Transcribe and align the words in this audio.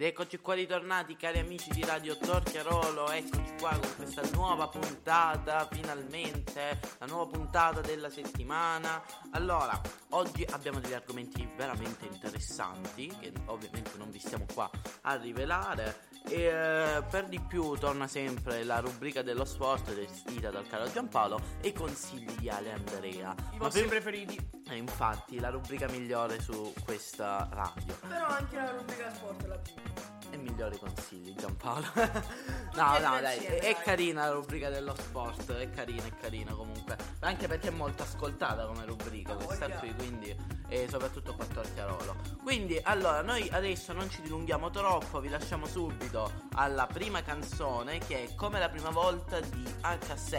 Ed 0.00 0.06
eccoci 0.06 0.38
qua 0.38 0.54
ritornati 0.54 1.14
cari 1.14 1.40
amici 1.40 1.68
di 1.72 1.84
Radio 1.84 2.16
Torchiarolo, 2.16 3.10
eccoci 3.10 3.52
qua 3.58 3.78
con 3.78 3.96
questa 3.96 4.22
nuova 4.32 4.66
puntata, 4.66 5.68
finalmente, 5.70 6.80
la 6.96 7.04
nuova 7.04 7.26
puntata 7.30 7.82
della 7.82 8.08
settimana. 8.08 9.04
Allora, 9.32 9.78
oggi 10.12 10.42
abbiamo 10.52 10.80
degli 10.80 10.94
argomenti 10.94 11.46
veramente 11.54 12.06
interessanti, 12.06 13.14
che 13.20 13.30
ovviamente 13.44 13.98
non 13.98 14.10
vi 14.10 14.20
stiamo 14.20 14.46
qua 14.54 14.70
a 15.02 15.16
rivelare. 15.16 16.08
E 16.28 16.42
eh, 16.42 17.02
per 17.10 17.26
di 17.28 17.40
più 17.40 17.76
torna 17.76 18.06
sempre 18.06 18.62
la 18.64 18.78
rubrica 18.80 19.22
dello 19.22 19.44
sport 19.44 19.94
gestita 19.94 20.50
dal 20.50 20.66
caro 20.66 20.90
Giampaolo 20.90 21.40
e 21.60 21.68
i 21.68 21.72
consigli 21.72 22.30
di 22.36 22.48
Ale 22.48 22.72
Andrea. 22.72 23.34
I 23.52 23.58
vostri 23.58 23.86
preferiti. 23.86 24.38
Eh, 24.68 24.76
infatti, 24.76 25.38
la 25.40 25.50
rubrica 25.50 25.88
migliore 25.88 26.40
su 26.40 26.72
questa 26.84 27.48
radio. 27.52 27.94
Però 28.06 28.26
anche 28.26 28.56
la 28.56 28.70
rubrica 28.70 29.12
sport 29.12 29.46
la 29.46 29.58
più. 29.58 30.19
E 30.30 30.36
migliori 30.36 30.78
consigli, 30.78 31.34
Giampaolo. 31.34 31.86
no, 32.74 32.98
no, 32.98 33.20
dai, 33.20 33.38
è, 33.38 33.58
è 33.60 33.76
carina 33.82 34.26
la 34.26 34.32
rubrica 34.32 34.70
dello 34.70 34.94
sport, 34.96 35.52
è 35.52 35.70
carina, 35.70 36.04
è 36.04 36.14
carina 36.14 36.52
comunque. 36.52 36.96
Anche 37.20 37.48
perché 37.48 37.68
è 37.68 37.72
molto 37.72 38.02
ascoltata 38.02 38.66
come 38.66 38.84
rubrica 38.84 39.34
questa 39.34 39.68
qui, 39.78 39.94
quindi 39.94 40.36
e 40.68 40.86
soprattutto 40.88 41.34
qua 41.34 41.44
a 41.44 41.48
Torchiarolo. 41.48 42.16
Quindi, 42.44 42.78
allora, 42.84 43.22
noi 43.22 43.48
adesso 43.50 43.92
non 43.92 44.08
ci 44.08 44.22
dilunghiamo 44.22 44.70
troppo, 44.70 45.18
vi 45.18 45.28
lasciamo 45.28 45.66
subito 45.66 46.30
alla 46.54 46.86
prima 46.86 47.22
canzone 47.22 47.98
che 47.98 48.24
è 48.24 48.34
Come 48.36 48.60
la 48.60 48.68
prima 48.68 48.90
volta 48.90 49.40
di 49.40 49.64
H7. 49.82 50.30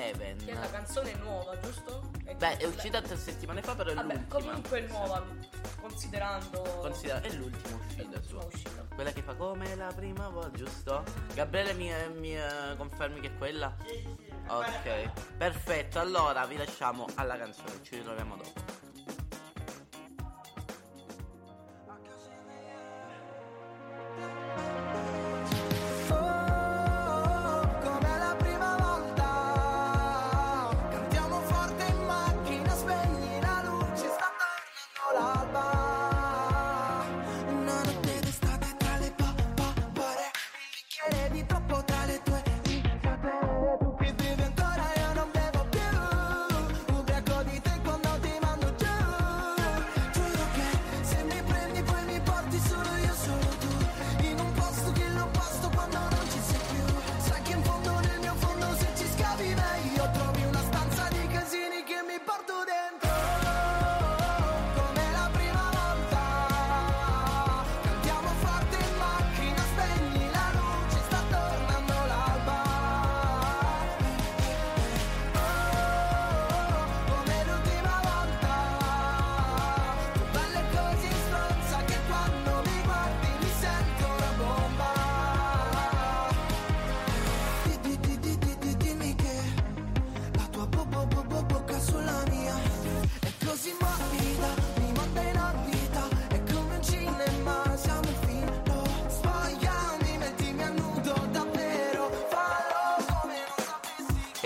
Che 0.46 0.52
è 0.52 0.56
una 0.56 0.70
canzone 0.70 1.14
nuova, 1.16 1.60
giusto? 1.60 2.10
È 2.24 2.34
Beh, 2.34 2.58
è 2.58 2.66
uscita 2.66 3.02
tre 3.02 3.18
settimane 3.18 3.62
fa, 3.62 3.76
però 3.76 3.92
è 3.92 3.96
Vabbè, 3.96 4.14
l'ultima. 4.14 4.40
comunque 4.40 4.86
è 4.86 4.88
nuova, 4.88 5.26
considerando... 5.82 6.62
Considera- 6.80 7.22
è 7.22 7.32
l'ultima 7.34 7.78
uscita 7.78 8.04
l'ultima 8.04 8.22
sua. 8.24 8.46
uscita. 8.46 8.71
Quella 9.02 9.16
che 9.16 9.24
fa 9.24 9.34
come 9.34 9.76
la 9.76 9.92
prima 9.96 10.30
volta, 10.30 10.52
giusto? 10.52 11.04
Gabriele 11.34 11.74
mi, 11.74 11.90
mi 12.20 12.38
eh, 12.38 12.76
confermi 12.78 13.20
che 13.20 13.30
è 13.30 13.36
quella? 13.36 13.76
Ok, 14.48 15.38
perfetto. 15.38 15.98
Allora 15.98 16.46
vi 16.46 16.56
lasciamo 16.56 17.08
alla 17.16 17.36
canzone, 17.36 17.82
ci 17.82 17.96
ritroviamo 17.96 18.36
dopo. 18.36 18.71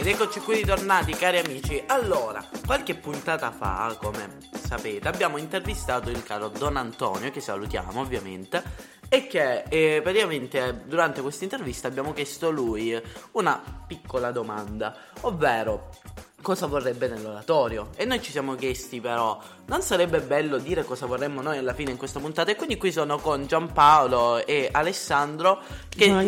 Ed 0.05 0.11
eccoci 0.11 0.39
qui 0.39 0.57
ritornati 0.57 1.13
cari 1.13 1.39
amici 1.39 1.83
Allora, 1.87 2.47
qualche 2.63 2.93
puntata 2.93 3.49
fa, 3.49 3.97
come 3.99 4.37
sapete, 4.53 5.07
abbiamo 5.07 5.37
intervistato 5.37 6.11
il 6.11 6.21
caro 6.21 6.49
Don 6.49 6.77
Antonio 6.77 7.31
Che 7.31 7.41
salutiamo 7.41 8.01
ovviamente 8.01 8.61
E 9.09 9.25
che 9.25 9.63
eh, 9.63 10.01
praticamente 10.03 10.83
durante 10.85 11.21
questa 11.21 11.45
intervista 11.45 11.87
abbiamo 11.87 12.13
chiesto 12.13 12.49
a 12.49 12.51
lui 12.51 12.95
una 13.31 13.59
piccola 13.87 14.29
domanda 14.29 14.95
Ovvero, 15.21 15.89
cosa 16.39 16.67
vorrebbe 16.67 17.07
nell'oratorio? 17.07 17.89
E 17.95 18.05
noi 18.05 18.21
ci 18.21 18.29
siamo 18.29 18.53
chiesti 18.53 19.01
però, 19.01 19.41
non 19.67 19.81
sarebbe 19.81 20.19
bello 20.21 20.57
dire 20.57 20.83
cosa 20.83 21.05
vorremmo 21.05 21.41
noi 21.41 21.57
alla 21.57 21.73
fine 21.73 21.91
in 21.91 21.97
questa 21.97 22.19
puntata? 22.19 22.51
E 22.51 22.55
quindi 22.55 22.77
qui 22.77 22.91
sono 22.91 23.17
con 23.17 23.45
Giampaolo 23.47 24.45
e 24.45 24.69
Alessandro 24.71 25.61
Che 25.89 26.05
sono 26.05 26.21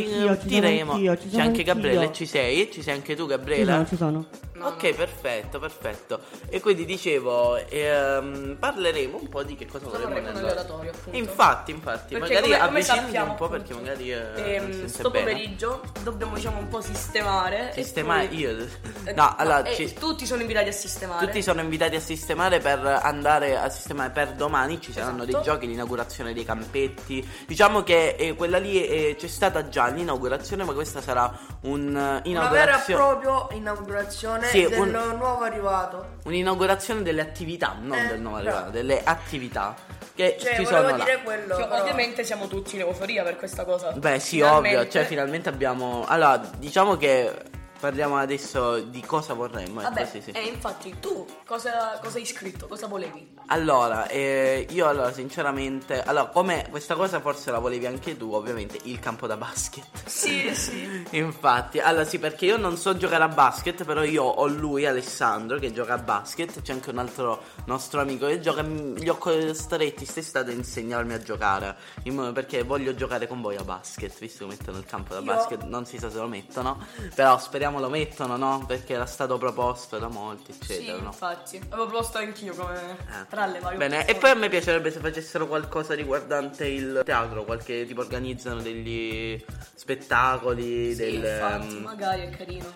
diremo 0.43 0.93
anch'io, 0.93 1.17
ci 1.17 1.29
C'è 1.29 1.41
anche. 1.41 1.63
Gabriele, 1.63 2.11
ci 2.13 2.25
sei? 2.25 2.69
Ci 2.71 2.81
sei 2.81 2.95
anche 2.95 3.15
tu 3.15 3.25
Gabriele? 3.27 3.85
Ci 3.87 3.95
sono, 3.95 4.25
ci 4.27 4.27
sono. 4.55 4.67
ok, 4.69 4.93
perfetto, 4.95 5.59
perfetto. 5.59 6.19
E 6.49 6.59
quindi 6.61 6.85
dicevo, 6.85 7.57
ehm, 7.57 8.55
parleremo 8.59 9.19
un 9.21 9.29
po' 9.29 9.43
di 9.43 9.55
che 9.55 9.67
cosa 9.67 9.85
Cosa 9.85 9.99
vorremmo 10.07 10.31
nell'oratorio. 10.31 10.91
Infatti, 11.11 11.71
infatti, 11.71 12.15
Perché 12.17 12.33
magari 12.33 12.43
come- 12.51 12.57
come 12.57 12.69
avvicinati 12.69 12.99
sappiamo, 13.05 13.31
un 13.31 13.37
po' 13.37 13.45
appunto, 13.45 13.63
perché 13.65 13.81
magari 13.81 14.11
eh, 14.11 14.55
Ehm, 14.55 14.85
sto 14.87 15.09
bene. 15.11 15.25
pomeriggio 15.25 15.81
dobbiamo 16.03 16.35
diciamo 16.35 16.57
un 16.59 16.67
po' 16.69 16.81
sistemare 16.81 17.71
Sistemare 17.75 18.27
poi- 18.27 18.37
io. 18.39 18.55
No, 19.15 19.35
allora 19.37 19.63
ci- 19.73 19.93
tutti 19.93 20.25
sono 20.25 20.41
invitati 20.41 20.67
a 20.69 20.71
sistemare 20.73 21.25
tutti 21.25 21.41
sono 21.41 21.61
invitati 21.61 21.95
a 21.95 21.99
sistemare 22.01 22.59
per 22.59 22.83
andare 23.03 23.25
a 23.35 23.69
sistemare 23.69 24.09
per 24.11 24.31
domani. 24.33 24.79
Ci 24.81 24.91
saranno 24.91 25.23
Esatto. 25.23 25.37
dei 25.37 25.41
giochi, 25.43 25.67
l'inaugurazione 25.67 26.33
dei 26.33 26.45
campetti. 26.45 27.27
Diciamo 27.45 27.83
che 27.83 28.15
eh, 28.17 28.35
quella 28.35 28.57
lì 28.57 28.85
eh, 28.85 29.15
c'è 29.17 29.27
stata 29.27 29.67
già 29.69 29.87
l'inaugurazione, 29.87 30.63
ma 30.63 30.73
questa 30.73 31.01
sarà 31.01 31.31
una 31.61 32.21
vera 32.21 32.21
e 32.23 32.29
un'inaugurazione. 32.29 33.03
propria 33.19 33.57
inaugurazione 33.57 33.65
Un'inaugurazione 33.77 34.47
Sì, 34.47 34.67
del 34.67 34.79
un- 34.79 35.15
nuovo 35.17 35.43
arrivato. 35.43 36.05
Un'inaugurazione 36.23 37.01
delle 37.03 37.21
attività, 37.21 37.75
non 37.79 37.97
Eh, 37.97 38.07
del 38.07 38.19
nuovo 38.21 38.37
arrivato, 38.37 38.69
delle 38.71 39.01
attività 39.03 39.75
che 40.15 40.37
Cioè, 40.39 40.55
ci 40.55 40.63
volevo 40.63 40.85
sono 40.87 40.97
là. 40.97 41.03
dire 41.03 41.21
quello. 41.23 41.55
Cioè, 41.55 41.67
però- 41.67 41.81
ovviamente 41.81 42.23
siamo 42.23 42.47
tutti 42.47 42.75
in 42.75 42.81
euforia 42.81 43.23
per 43.23 43.35
questa 43.37 43.65
cosa. 43.65 43.91
Beh, 43.91 44.19
sì, 44.19 44.37
Finalmente. 44.37 44.77
ovvio, 44.77 44.91
cioè 44.91 45.05
finalmente 45.05 45.49
abbiamo 45.49 46.05
Allora, 46.07 46.37
diciamo 46.57 46.95
che 46.97 47.31
parliamo 47.79 48.17
adesso 48.17 48.79
di 48.79 49.01
cosa 49.01 49.33
vorremmo, 49.33 49.81
ecco, 49.81 49.89
Vabbè, 49.89 50.05
sì, 50.05 50.21
sì. 50.21 50.31
e 50.31 50.41
infatti 50.47 50.95
tu 50.99 51.25
cosa, 51.45 51.99
cosa 52.01 52.17
hai 52.17 52.25
scritto? 52.25 52.67
Cosa 52.67 52.87
volevi? 52.87 53.35
Allora, 53.47 54.07
eh, 54.07 54.65
io 54.71 54.87
allora 54.87 55.11
sinceramente, 55.13 56.01
allora 56.03 56.27
come 56.27 56.67
questa 56.69 56.95
cosa 56.95 57.19
forse 57.21 57.51
la 57.51 57.59
volevi 57.59 57.85
anche 57.85 58.17
tu, 58.17 58.33
ovviamente, 58.33 58.79
il 58.83 58.99
campo 58.99 59.27
da 59.27 59.37
basket. 59.37 59.85
Sì, 60.05 60.51
sì. 60.55 61.05
Infatti, 61.11 61.79
allora 61.79 62.03
sì, 62.05 62.19
perché 62.19 62.45
io 62.45 62.57
non 62.57 62.77
so 62.77 62.97
giocare 62.97 63.23
a 63.23 63.27
basket, 63.29 63.83
però 63.85 64.03
io 64.03 64.23
ho 64.23 64.47
lui, 64.47 64.85
Alessandro, 64.85 65.59
che 65.59 65.71
gioca 65.71 65.93
a 65.93 65.97
basket, 65.97 66.61
c'è 66.61 66.73
anche 66.73 66.89
un 66.89 66.97
altro 66.97 67.41
nostro 67.65 68.01
amico 68.01 68.27
che 68.27 68.39
gioca, 68.39 68.61
m- 68.63 68.95
gli 68.95 69.07
ho 69.09 69.17
costretti 69.17 70.03
quest'estate 70.03 70.51
a 70.51 70.53
insegnarmi 70.53 71.13
a 71.13 71.21
giocare, 71.21 71.75
in 72.03 72.15
modo- 72.15 72.31
perché 72.31 72.63
voglio 72.63 72.95
giocare 72.95 73.27
con 73.27 73.41
voi 73.41 73.55
a 73.55 73.63
basket, 73.63 74.17
visto 74.19 74.45
che 74.47 74.55
mettono 74.57 74.77
il 74.77 74.85
campo 74.85 75.13
da 75.13 75.19
Io- 75.19 75.25
basket, 75.25 75.63
non 75.63 75.85
si 75.85 75.97
sa 75.97 76.09
se 76.09 76.17
lo 76.17 76.27
mettono, 76.27 76.85
però 77.15 77.37
speriamo 77.37 77.65
lo 77.79 77.89
mettono, 77.89 78.37
no? 78.37 78.63
Perché 78.65 78.93
era 78.93 79.05
stato 79.05 79.37
proposto 79.37 79.97
da 79.99 80.07
molti, 80.07 80.53
Sì, 80.53 80.73
eccetera, 80.73 80.97
no? 80.99 81.07
infatti. 81.07 81.57
Avevo 81.69 81.85
proposto 81.87 82.17
anch'io 82.17 82.53
come 82.55 82.79
Eh. 82.99 83.27
tra 83.29 83.45
le 83.45 83.59
varie 83.59 83.77
Bene, 83.77 84.05
e 84.05 84.15
poi 84.15 84.29
a 84.31 84.35
me 84.35 84.49
piacerebbe 84.49 84.91
se 84.91 84.99
facessero 84.99 85.47
qualcosa 85.47 85.93
riguardante 85.93 86.65
il 86.67 87.01
teatro, 87.05 87.43
qualche 87.45 87.85
tipo 87.85 88.01
organizzano 88.01 88.61
degli 88.61 89.43
spettacoli, 89.75 90.93
Sì, 90.95 90.97
del... 90.97 91.13
infatti, 91.15 91.77
ehm, 91.77 91.83
magari 91.83 92.21
è 92.23 92.29
carino. 92.29 92.73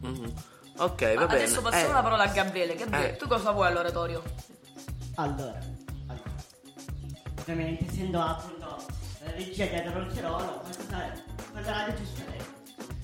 mhm. 0.00 0.32
Ok, 0.78 1.02
Ma 1.02 1.14
va 1.20 1.26
bene. 1.26 1.42
adesso 1.44 1.60
passiamo 1.62 1.90
Eh, 1.90 1.92
la 1.92 2.02
parola 2.02 2.22
a 2.24 2.28
Gabriele. 2.28 2.74
Gabriele, 2.74 3.12
Eh. 3.12 3.16
tu 3.16 3.26
cosa 3.28 3.50
vuoi 3.50 3.66
all'oratorio? 3.68 4.22
Allora, 5.16 5.58
allora. 6.06 6.30
ovviamente 7.40 7.84
essendo 7.86 8.20
appunto 8.20 8.84
la 9.24 9.30
regia 9.32 9.66
dietro 9.66 9.98
non 10.00 10.14
ce 10.14 10.22
l'ho, 10.22 10.38
no, 10.38 10.60
questa 10.64 11.12
questa 11.52 11.60
è 11.60 11.76
la 11.76 11.84
registrazione. 11.84 12.51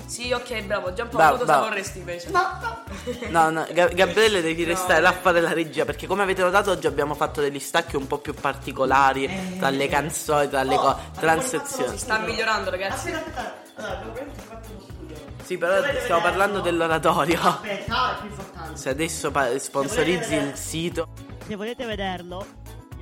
Sì, 0.08 0.32
ok, 0.32 0.62
bravo. 0.62 0.92
Giampaolo, 0.92 1.16
Bravo, 1.16 1.32
cosa 1.38 1.44
bravo. 1.52 1.68
vorresti 1.68 1.98
invece? 1.98 2.30
No, 3.28 3.50
no, 3.50 3.66
Ga- 3.72 3.88
Gabriele 3.88 4.40
devi 4.42 4.64
restare 4.64 5.00
là 5.00 5.10
a 5.10 5.12
fare 5.12 5.40
la 5.40 5.52
regia 5.52 5.84
perché 5.84 6.06
come 6.06 6.22
avete 6.22 6.42
notato 6.42 6.70
oggi 6.70 6.86
abbiamo 6.86 7.14
fatto 7.14 7.40
degli 7.40 7.58
stacchi 7.60 7.96
un 7.96 8.06
po' 8.06 8.18
più 8.18 8.34
particolari 8.34 9.56
tra 9.58 9.68
le 9.70 9.86
canzoni, 9.88 10.48
tra 10.48 10.62
le 10.62 10.74
Oh, 10.74 10.78
cose, 10.80 10.90
abbiamo 10.92 11.10
transizioni. 11.20 11.90
Si 11.92 11.98
sta 11.98 12.18
migliorando, 12.18 12.70
ragazzi. 12.70 13.10
Aspetta, 13.12 13.40
aspetta, 13.40 13.74
allora, 13.76 13.92
abbiamo 13.92 14.12
veramente 14.12 14.40
fatto 14.42 14.68
uno 14.70 14.80
studio. 14.80 15.16
Sì, 15.44 15.58
però 15.58 15.74
Dovete 15.76 16.00
stiamo 16.02 16.20
parlando 16.22 16.60
dell'oratorio. 16.60 17.40
Aspetta, 17.40 18.16
è 18.16 18.20
più 18.20 18.28
importante. 18.30 18.76
Se 18.78 18.88
adesso 18.88 19.30
pa- 19.30 19.58
sponsorizzi 19.58 20.34
il 20.34 20.52
sito. 20.56 21.08
Se 21.46 21.54
volete 21.56 21.84
vederlo, 21.86 22.46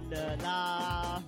il, 0.08 0.36
la... 0.42 1.20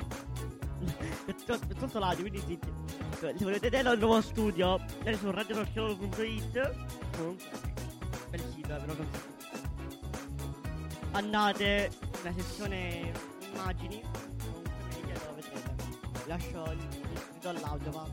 tutto 1.34 1.98
là, 1.98 2.14
quindi 2.18 2.42
zitti. 2.46 2.72
Se 3.18 3.34
volete 3.40 3.68
vederlo 3.68 3.92
il 3.92 3.98
nuovo 3.98 4.20
studio, 4.20 4.80
andate 4.98 5.16
su 5.16 5.30
radiotorciolo.it 5.30 6.74
Comunque, 7.16 7.44
bel 8.30 8.42
sito, 8.54 8.74
eh, 8.74 8.78
ve 8.78 8.86
lo 8.86 8.96
consiglio. 8.96 9.36
Andate 11.12 11.90
nella 12.22 12.36
sezione 12.36 13.12
immagini. 13.52 14.02
Lascio 16.26 16.72
il 16.72 16.78
sito 17.32 17.48
all'audio, 17.48 17.90
va. 17.90 18.06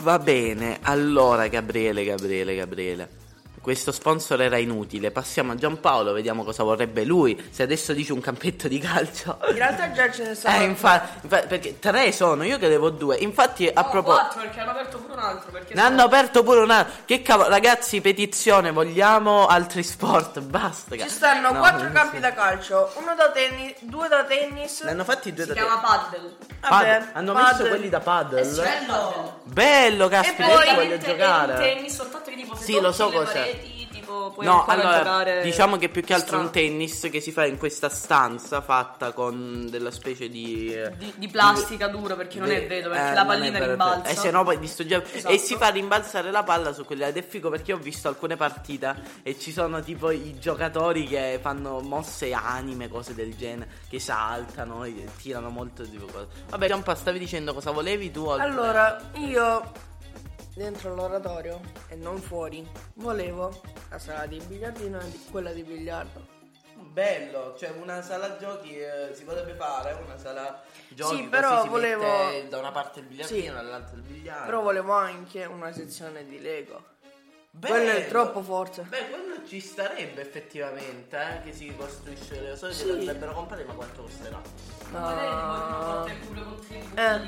Va 0.00 0.18
bene, 0.18 0.78
allora 0.82 1.46
Gabriele, 1.48 2.04
Gabriele, 2.04 2.54
Gabriele. 2.54 3.24
Questo 3.66 3.90
sponsor 3.90 4.40
era 4.42 4.58
inutile. 4.58 5.10
Passiamo 5.10 5.50
a 5.50 5.56
Giampaolo, 5.56 6.12
vediamo 6.12 6.44
cosa 6.44 6.62
vorrebbe 6.62 7.02
lui. 7.02 7.48
Se 7.50 7.64
adesso 7.64 7.92
dice 7.94 8.12
un 8.12 8.20
campetto 8.20 8.68
di 8.68 8.78
calcio. 8.78 9.38
In 9.48 9.56
realtà 9.56 9.90
già 9.90 10.08
ce 10.08 10.22
ne 10.22 10.34
stanno. 10.36 10.60
Eh, 10.60 10.64
infatti, 10.66 11.26
perché 11.26 11.80
tre 11.80 12.12
sono, 12.12 12.44
io 12.44 12.58
che 12.58 12.68
devo 12.68 12.90
due. 12.90 13.16
Infatti, 13.16 13.66
a 13.66 13.80
No, 13.82 13.88
proposito. 13.90 14.22
quattro, 14.22 14.40
perché 14.42 14.60
hanno 14.60 14.70
aperto 14.70 14.98
pure 14.98 15.12
un 15.14 15.18
altro. 15.18 15.50
Perché 15.50 15.74
Ne 15.74 15.80
hanno 15.80 16.02
aperto 16.04 16.44
pure 16.44 16.60
un 16.60 16.70
altro. 16.70 16.92
Che 17.06 17.22
cavolo, 17.22 17.48
ragazzi, 17.48 18.00
petizione, 18.00 18.70
vogliamo 18.70 19.46
altri 19.48 19.82
sport, 19.82 20.38
basta. 20.42 20.96
Ci 20.96 21.08
stanno 21.08 21.50
No, 21.50 21.58
quattro 21.58 21.90
campi 21.90 22.14
si- 22.18 22.22
da 22.22 22.32
calcio, 22.34 22.92
uno 22.98 23.16
da 23.16 23.30
tennis, 23.32 23.74
due 23.80 24.06
da 24.06 24.22
tennis. 24.22 24.82
Ne 24.82 24.90
hanno 24.92 25.02
fatti 25.02 25.32
due 25.32 25.42
si 25.42 25.48
da 25.48 25.54
chiama 25.54 25.74
te. 25.74 25.86
paddle. 25.86 26.36
Vabbè, 26.60 26.98
Pad- 26.98 27.08
Hanno 27.14 27.32
paddle. 27.32 27.50
messo 27.52 27.68
quelli 27.68 27.88
da 27.88 27.98
paddle. 27.98 28.42
Paddle. 28.46 29.32
Bello, 29.42 30.06
caspita, 30.06 30.62
E 30.62 30.74
voglio 30.76 30.98
giocare. 30.98 31.52
il 31.54 31.58
tennis 31.58 31.94
soltanto 31.96 32.30
che 32.30 32.36
tipo 32.36 32.54
se 32.54 32.62
Sì, 32.62 32.78
lo 32.80 32.92
so 32.92 33.10
cos'è. 33.10 33.55
Puoi 34.34 34.46
No, 34.46 34.64
allora, 34.66 34.98
giocare 34.98 35.42
diciamo 35.42 35.76
che 35.76 35.88
più 35.88 36.02
che 36.02 36.14
altro 36.14 36.38
un 36.38 36.48
strano. 36.48 36.68
tennis 36.68 37.08
che 37.10 37.20
si 37.20 37.32
fa 37.32 37.44
in 37.46 37.58
questa 37.58 37.88
stanza 37.88 38.60
fatta 38.60 39.12
con 39.12 39.66
della 39.70 39.90
specie 39.90 40.28
di... 40.28 40.72
eh, 40.72 40.92
di, 40.96 41.12
di 41.16 41.28
plastica 41.28 41.88
dura 41.88 42.14
perché 42.16 42.38
non 42.38 42.50
è 42.50 42.66
vero, 42.66 42.90
perché 42.90 43.10
eh, 43.10 43.14
la 43.14 43.22
è 43.22 43.26
pallina 43.26 43.64
rimbalza. 43.66 44.10
E 44.10 44.14
se 44.14 44.30
no 44.30 44.44
poi 44.44 44.58
distruggiamo. 44.58 45.04
Esatto. 45.12 45.34
E 45.34 45.38
si 45.38 45.54
fa 45.56 45.68
rimbalzare 45.68 46.30
la 46.30 46.42
palla 46.42 46.72
su 46.72 46.84
quella 46.84 47.06
ed 47.08 47.16
è 47.16 47.22
figo 47.26 47.50
perché 47.50 47.72
ho 47.72 47.78
visto 47.78 48.08
alcune 48.08 48.36
partite 48.36 48.94
e 49.22 49.38
ci 49.38 49.52
sono 49.52 49.80
tipo 49.82 50.10
i 50.10 50.38
giocatori 50.38 51.06
che 51.06 51.38
fanno 51.40 51.80
mosse 51.80 52.32
anime, 52.32 52.88
cose 52.88 53.14
del 53.14 53.36
genere, 53.36 53.68
che 53.88 53.98
saltano 54.00 54.84
e 54.84 55.06
tirano 55.20 55.48
molto 55.50 55.82
tipo 55.88 56.06
cose. 56.06 56.26
Vabbè, 56.48 56.66
Giampa, 56.68 56.94
stavi 56.94 57.18
dicendo 57.18 57.54
cosa 57.54 57.70
volevi 57.70 58.10
tu? 58.10 58.24
oltre- 58.24 58.44
Allora, 58.46 59.00
io 59.14 59.72
dentro 60.54 60.94
l'oratorio 60.94 61.60
e 61.88 61.96
non 61.96 62.20
fuori 62.20 62.66
volevo 62.94 63.60
la 63.90 63.98
sala 63.98 64.26
di 64.26 64.40
biliardino 64.40 64.98
e 65.00 65.18
quella 65.30 65.52
di 65.52 65.62
biliardo. 65.62 66.34
Bello, 66.78 67.54
cioè 67.58 67.70
una 67.70 68.00
sala 68.02 68.36
giochi 68.38 68.76
eh, 68.78 69.10
si 69.14 69.24
potrebbe 69.24 69.54
fare, 69.54 69.92
una 70.02 70.16
sala 70.18 70.62
giochi 70.88 71.16
Sì, 71.16 71.22
però 71.24 71.48
così 71.50 71.62
si 71.62 71.68
volevo- 71.68 72.02
mette 72.06 72.48
da 72.48 72.58
una 72.58 72.70
parte 72.72 73.00
il 73.00 73.06
biliardino, 73.06 73.40
Sì. 73.40 73.50
dall'altra 73.52 73.96
il 73.96 74.02
biliardo. 74.02 74.44
Però 74.46 74.62
volevo 74.62 74.92
anche 74.92 75.44
una 75.44 75.72
sezione 75.72 76.24
di 76.26 76.40
Lego. 76.40 76.94
Bello. 77.50 77.74
Quello 77.74 77.90
è 77.92 78.06
troppo 78.08 78.42
forte. 78.42 78.82
Beh, 78.82 79.08
quello 79.08 79.46
ci 79.46 79.60
starebbe 79.60 80.20
effettivamente, 80.20 81.16
eh, 81.18 81.42
che 81.42 81.52
si 81.54 81.74
costruisce 81.74 82.40
le 82.40 82.50
cose 82.50 82.72
Sì. 82.72 82.84
che 82.84 82.96
dovrebbero 82.96 83.32
comprare, 83.32 83.64
ma 83.64 83.72
quanto 83.74 84.02
costerà? 84.02 84.40
Pubblico 84.90 85.84
contributo, 85.84 86.64
Eh. 86.94 87.20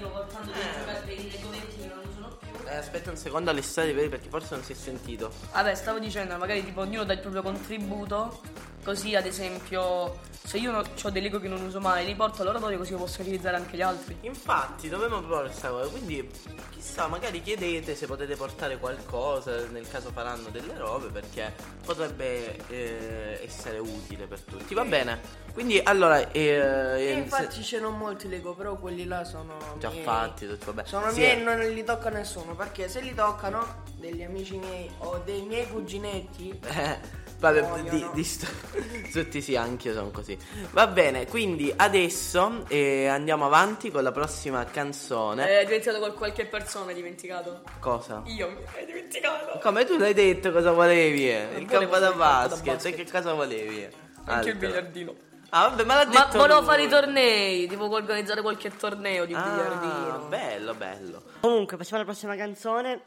Aspetta 2.77 3.11
un 3.11 3.17
secondo 3.17 3.51
vedi, 3.93 4.09
perché 4.09 4.29
forse 4.29 4.55
non 4.55 4.65
si 4.65 4.73
è 4.73 4.75
sentito. 4.75 5.33
Vabbè, 5.53 5.75
stavo 5.75 5.99
dicendo, 5.99 6.37
magari 6.37 6.65
tipo 6.65 6.81
ognuno 6.81 7.05
dà 7.05 7.13
il 7.13 7.21
proprio 7.21 7.43
contributo, 7.43 8.41
così 8.89 9.15
ad 9.15 9.27
esempio 9.27 10.19
se 10.49 10.57
io 10.57 10.73
ho 11.03 11.11
dei 11.11 11.21
Lego 11.21 11.39
che 11.41 11.47
non 11.49 11.61
uso 11.61 11.79
mai, 11.79 12.07
li 12.07 12.15
porto 12.15 12.41
all'oratorio 12.41 12.79
così 12.79 12.95
posso 12.95 13.21
utilizzare 13.21 13.57
anche 13.57 13.77
gli 13.77 13.83
altri. 13.83 14.17
Infatti, 14.23 14.89
dovremmo 14.89 15.21
provare 15.21 15.49
questa 15.49 15.69
cosa. 15.69 15.91
Quindi, 15.91 16.27
chissà, 16.71 17.07
magari 17.07 17.43
chiedete 17.43 17.95
se 17.95 18.07
potete 18.07 18.35
portare 18.35 18.79
qualcosa 18.79 19.67
nel 19.67 19.87
caso 19.91 20.11
faranno 20.11 20.49
delle 20.49 20.75
robe, 20.79 21.09
perché 21.09 21.55
potrebbe 21.85 22.57
eh, 22.69 23.43
essere 23.45 23.79
utile 23.79 24.27
per 24.27 24.41
tutti. 24.41 24.73
Va 24.73 24.85
bene. 24.85 25.21
Quindi, 25.53 25.79
allora, 25.85 26.31
eh, 26.31 26.41
eh, 26.41 27.13
infatti 27.13 27.63
ce 27.63 27.79
n'ho 27.79 27.91
molti 27.91 28.27
Lego, 28.27 28.55
però 28.55 28.77
quelli 28.77 29.05
là 29.05 29.25
sono 29.25 29.55
già 29.79 29.91
miei. 29.91 30.03
fatti, 30.03 30.49
tutti, 30.49 30.65
vabbè. 30.65 30.85
Sono 30.87 31.11
Sì, 31.11 31.19
miei 31.19 31.39
e 31.39 31.43
non 31.43 31.59
li 31.59 31.85
tocca 31.85 32.09
nessuno, 32.09 32.55
perché 32.55 32.89
se 32.89 33.03
li 33.03 33.13
toccano 33.15 33.83
degli 33.97 34.23
amici 34.23 34.57
miei 34.57 34.91
o 35.01 35.21
dei 35.27 35.43
miei 35.43 35.69
cuginetti 35.69 36.59
Eh, 36.65 37.27
Vabbè, 37.39 37.61
Muoiono. 37.61 37.89
di, 37.91 38.07
di 38.15 38.25
sto- 38.25 38.47
tutti 39.13 39.41
sì, 39.43 39.57
anch'io 39.57 39.93
sono 39.93 40.11
così. 40.11 40.37
Va 40.73 40.87
bene, 40.87 41.27
quindi 41.27 41.73
adesso 41.77 42.65
eh, 42.69 43.07
andiamo 43.07 43.47
avanti 43.47 43.91
con 43.91 44.03
la 44.03 44.13
prossima 44.13 44.65
canzone. 44.65 45.47
È 45.61 45.65
diventato 45.65 45.99
con 45.99 46.15
qualche 46.15 46.47
persona, 46.47 46.89
hai 46.91 46.95
dimenticato. 46.95 47.63
Cosa? 47.81 48.23
Io 48.27 48.49
mi 48.51 48.57
hai 48.77 48.85
dimenticato. 48.87 49.59
Come 49.61 49.85
tu 49.85 49.97
l'hai 49.99 50.15
detto 50.15 50.53
cosa 50.53 50.73
volevi? 50.73 51.31
eh? 51.31 51.43
Il 51.59 51.67
volevo 51.67 51.91
campo 51.93 51.99
da 51.99 52.13
basket, 52.13 52.75
basket. 52.75 52.95
che 52.95 53.11
cosa 53.11 53.33
volevi? 53.35 53.85
Anche 53.85 54.31
Altro. 54.31 54.51
il 54.51 54.57
biliardino. 54.57 55.15
Ah, 55.51 55.69
vabbè, 55.69 55.85
ma 55.85 55.95
l'ha 55.95 56.05
Ma 56.05 56.25
detto 56.27 56.37
volevo 56.39 56.59
lui. 56.61 56.69
fare 56.69 56.83
i 56.83 56.89
tornei, 56.89 57.67
tipo 57.67 57.89
organizzare 57.91 58.43
qualche 58.43 58.77
torneo 58.77 59.25
di 59.25 59.33
Ah, 59.35 59.43
biliardino. 59.43 60.27
bello, 60.29 60.75
bello. 60.75 61.23
Comunque, 61.41 61.77
passiamo 61.79 62.03
alla 62.03 62.11
prossima 62.11 62.37
canzone, 62.37 63.01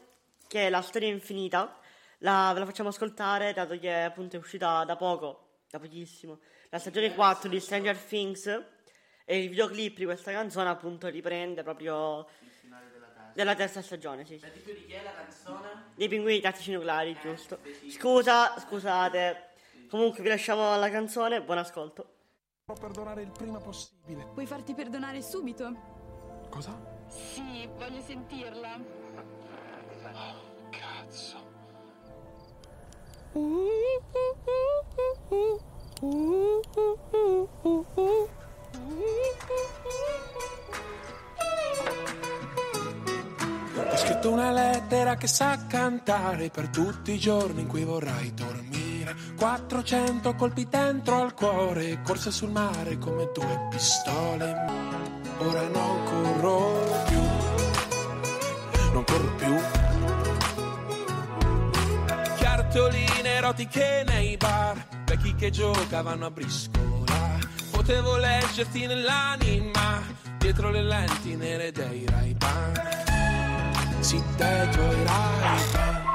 che 0.48 0.66
è 0.66 0.70
La 0.70 0.82
storia 0.82 1.08
infinita. 1.08 1.76
La, 2.18 2.50
ve 2.52 2.60
la 2.60 2.66
facciamo 2.66 2.88
ascoltare, 2.88 3.52
dato 3.52 3.78
che 3.78 3.92
appunto 3.92 4.36
è 4.36 4.38
uscita 4.40 4.84
da 4.84 4.94
poco, 4.96 5.51
da 5.72 5.78
pochissimo, 5.78 6.40
la 6.68 6.78
stagione 6.78 7.14
4 7.14 7.48
di 7.48 7.58
Stranger 7.58 7.96
Things. 7.96 8.64
E 9.24 9.42
il 9.44 9.48
videoclip 9.48 9.96
di 9.96 10.04
questa 10.04 10.30
canzone, 10.32 10.68
appunto, 10.68 11.08
riprende 11.08 11.62
proprio 11.62 12.26
della 13.32 13.54
terza 13.54 13.80
stagione, 13.80 14.26
sì. 14.26 14.36
sì. 14.36 14.50
Di 14.64 14.84
chi 14.84 14.92
è 14.92 15.02
la 15.02 15.14
canzone? 15.14 15.84
Dei 15.94 16.08
pinguini 16.08 16.40
tattici 16.40 16.72
nucleari, 16.72 17.16
giusto. 17.22 17.60
Scusa, 17.88 18.58
scusate. 18.58 19.50
Comunque, 19.88 20.22
vi 20.22 20.28
lasciamo 20.28 20.74
alla 20.74 20.90
canzone, 20.90 21.40
buon 21.40 21.58
ascolto. 21.58 22.16
perdonare 22.78 23.22
il 23.22 23.30
prima 23.30 23.58
possibile. 23.58 24.26
Puoi 24.34 24.44
farti 24.44 24.74
perdonare 24.74 25.22
subito? 25.22 26.48
Cosa? 26.50 26.78
Sì, 27.06 27.66
voglio 27.76 28.00
sentirla. 28.00 28.78
Cazzo. 30.70 31.51
Ho 33.34 33.40
scritto 43.96 44.30
una 44.30 44.50
lettera 44.50 45.16
che 45.16 45.26
sa 45.26 45.66
cantare 45.66 46.50
per 46.50 46.68
tutti 46.68 47.12
i 47.12 47.18
giorni 47.18 47.62
in 47.62 47.68
cui 47.68 47.84
vorrai 47.84 48.34
dormire. 48.34 49.16
400 49.38 50.34
colpi 50.34 50.68
dentro 50.68 51.22
al 51.22 51.32
cuore, 51.32 52.02
corse 52.02 52.30
sul 52.30 52.50
mare 52.50 52.98
come 52.98 53.30
due 53.32 53.68
pistole. 53.70 54.54
Ora 55.38 55.66
non 55.68 56.04
corro 56.04 57.04
più, 57.06 57.20
non 58.92 59.04
corro 59.04 59.34
più. 59.36 59.81
Cartoline 62.72 63.34
erotiche 63.34 64.02
nei 64.06 64.38
bar, 64.38 64.86
vecchi 65.04 65.34
che 65.34 65.50
giocavano 65.50 66.24
a 66.24 66.30
briscola. 66.30 67.38
Potevo 67.70 68.16
leggerti 68.16 68.86
nell'anima, 68.86 70.00
dietro 70.38 70.70
le 70.70 70.82
lenti 70.82 71.36
nere 71.36 71.70
dei 71.70 72.06
Ray-Ban. 72.06 74.00
Sì, 74.00 74.22
dai 74.38 74.70
tuoi 74.70 75.04
Ray-Ban. 75.04 76.11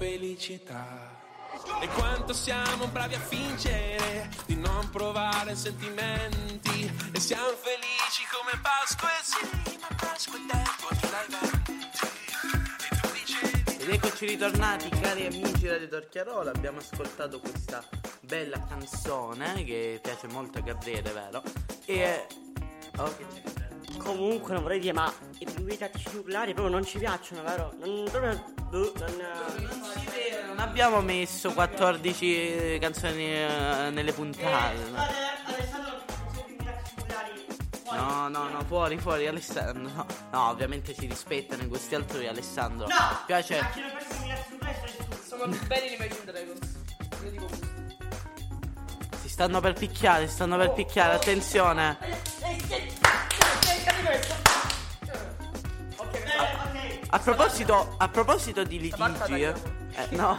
Felicità. 0.00 1.18
E 1.82 1.88
quanto 1.88 2.32
siamo 2.32 2.86
bravi 2.86 3.16
a 3.16 3.20
fingere 3.20 4.30
di 4.46 4.56
non 4.56 4.88
provare 4.88 5.54
sentimenti 5.54 6.90
E 7.12 7.20
siamo 7.20 7.48
felici 7.48 8.22
come 8.30 8.58
Pasqua 8.62 9.10
e 9.10 9.22
sì, 9.22 9.76
ma 9.78 9.88
Pasqua 9.94 10.38
è 10.38 10.46
tempo 10.46 10.88
di 13.66 13.82
Ed 13.82 13.88
eccoci 13.90 14.26
ritornati 14.26 14.88
cari 14.88 15.26
amici 15.26 15.68
di 15.78 15.88
Torchiarola, 15.88 16.50
abbiamo 16.50 16.78
ascoltato 16.78 17.38
questa 17.40 17.84
bella 18.20 18.64
canzone 18.66 19.64
che 19.64 19.98
piace 20.02 20.28
molto 20.28 20.58
a 20.58 20.60
Gabriele, 20.62 21.10
vero? 21.10 21.42
E... 21.84 22.26
Oh, 22.96 23.16
che 23.16 23.26
c'è? 23.34 23.59
Comunque 24.02 24.54
non 24.54 24.62
vorrei 24.62 24.80
dire, 24.80 24.92
ma 24.92 25.12
i 25.38 25.44
pinguini 25.44 25.76
tattici 25.76 26.08
nucleari 26.14 26.52
proprio 26.54 26.74
non 26.74 26.84
ci 26.84 26.98
piacciono, 26.98 27.42
vero? 27.42 27.72
Non 27.78 28.04
proprio. 28.10 28.42
boh, 28.70 28.92
non, 28.96 29.16
Non 30.48 30.58
abbiamo 30.58 31.00
messo 31.00 31.52
14 31.52 32.78
canzoni 32.80 33.24
eh, 33.24 33.90
nelle 33.92 34.12
puntate. 34.12 34.76
no? 34.90 34.98
Alessandro. 35.44 35.98
No, 37.92 38.28
no, 38.28 38.48
no, 38.48 38.64
fuori, 38.66 38.96
fuori, 38.98 39.26
Alessandro. 39.26 39.82
No, 39.92 40.06
no 40.30 40.48
ovviamente 40.48 40.94
si 40.94 41.06
rispettano 41.06 41.62
i 41.62 41.66
gusti 41.66 41.94
altrui, 41.94 42.26
Alessandro. 42.26 42.86
No! 42.86 42.94
Piace. 43.26 43.58
A 43.58 43.68
chi 43.70 43.80
non 43.80 43.90
piace 43.90 44.06
i 44.06 44.16
pinguini 44.16 44.34
tattici 44.34 44.52
nucleari 44.52 44.90
sono 44.96 45.04
tu. 45.08 45.16
Sono 45.26 45.48
più 45.56 45.66
belli 45.66 45.88
di 45.88 45.94
Imagine 45.94 46.24
Dragons. 46.24 46.74
Io 47.24 47.30
dico 47.30 47.44
così. 47.46 47.68
Si 49.22 49.28
stanno 49.28 49.60
per 49.60 49.72
picchiare, 49.74 50.26
si 50.28 50.34
stanno 50.34 50.56
per 50.56 50.72
picchiare, 50.72 51.14
attenzione. 51.14 51.98
A 57.12 57.18
proposito, 57.18 57.94
a 57.98 58.08
proposito 58.08 58.62
di 58.62 58.78
litigi, 58.78 59.42
eh, 59.42 59.54
no, 60.10 60.38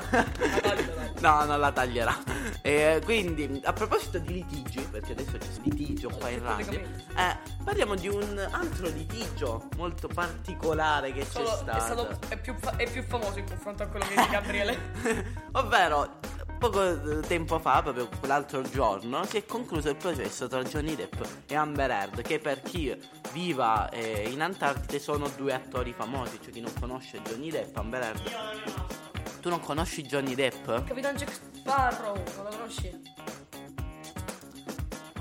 no, 1.19 1.43
non 1.43 1.59
la 1.59 1.71
taglierà. 1.71 2.17
Eh, 2.61 3.01
quindi, 3.03 3.59
a 3.65 3.73
proposito 3.73 4.19
di 4.19 4.33
litigi, 4.33 4.79
perché 4.89 5.11
adesso 5.11 5.37
c'è 5.37 5.47
litigio 5.63 6.09
qua 6.09 6.29
in 6.29 6.41
radio, 6.41 6.79
eh, 6.79 7.37
parliamo 7.63 7.95
di 7.95 8.07
un 8.07 8.47
altro 8.51 8.87
litigio 8.87 9.67
molto 9.75 10.07
particolare 10.07 11.11
che 11.11 11.21
c'è 11.21 11.43
Solo- 11.43 11.55
stato. 11.57 11.77
è, 11.77 11.79
stato, 11.81 12.19
è, 12.29 12.37
più 12.37 12.55
fa- 12.57 12.75
è 12.77 12.89
più 12.89 13.03
famoso 13.03 13.39
in 13.39 13.45
confronto 13.45 13.83
a 13.83 13.87
quello 13.87 14.05
di 14.07 14.15
Gabriele. 14.29 14.93
Ovvero, 15.53 16.19
poco 16.61 16.83
eh, 16.83 17.21
tempo 17.21 17.57
fa, 17.57 17.81
proprio 17.81 18.07
quell'altro 18.19 18.61
giorno, 18.61 19.25
si 19.25 19.37
è 19.37 19.45
concluso 19.47 19.89
il 19.89 19.95
processo 19.95 20.47
tra 20.47 20.61
Johnny 20.61 20.95
Depp 20.95 21.19
e 21.47 21.55
Amber 21.55 21.89
Heard, 21.89 22.21
che 22.21 22.37
per 22.37 22.61
chi 22.61 22.95
viva 23.31 23.89
eh, 23.89 24.29
in 24.29 24.43
Antartide 24.43 24.99
sono 24.99 25.27
due 25.35 25.55
attori 25.55 25.91
famosi, 25.91 26.39
cioè 26.39 26.51
chi 26.51 26.61
non 26.61 26.71
conosce 26.79 27.19
Johnny 27.23 27.49
Depp, 27.49 27.75
Amber 27.75 28.03
Heard. 28.03 29.39
Tu 29.39 29.49
non 29.49 29.59
conosci 29.59 30.03
Johnny 30.03 30.35
Depp? 30.35 30.65
Capitan 30.65 31.15
Jack 31.15 31.33
Sparrow, 31.51 32.15
non 32.15 32.43
lo 32.43 32.49
conosci? 32.51 33.01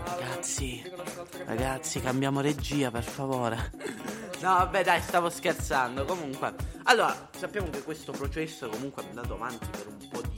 Ragazzi, 0.05 0.93
ragazzi, 1.47 2.01
cambiamo 2.03 2.43
regia 2.43 2.91
per 2.91 3.05
favore. 3.05 3.73
No, 4.41 4.55
vabbè, 4.55 4.85
dai, 4.85 5.01
stavo 5.01 5.31
scherzando. 5.31 6.05
Comunque, 6.05 6.55
allora, 6.85 7.31
sappiamo 7.35 7.71
che 7.71 7.83
questo 7.83 8.13
processo 8.13 8.69
comunque 8.69 9.03
è 9.05 9.09
andato 9.09 9.35
avanti 9.35 9.69
per 9.71 9.87
un 9.87 10.09
po' 10.09 10.21
di 10.23 10.30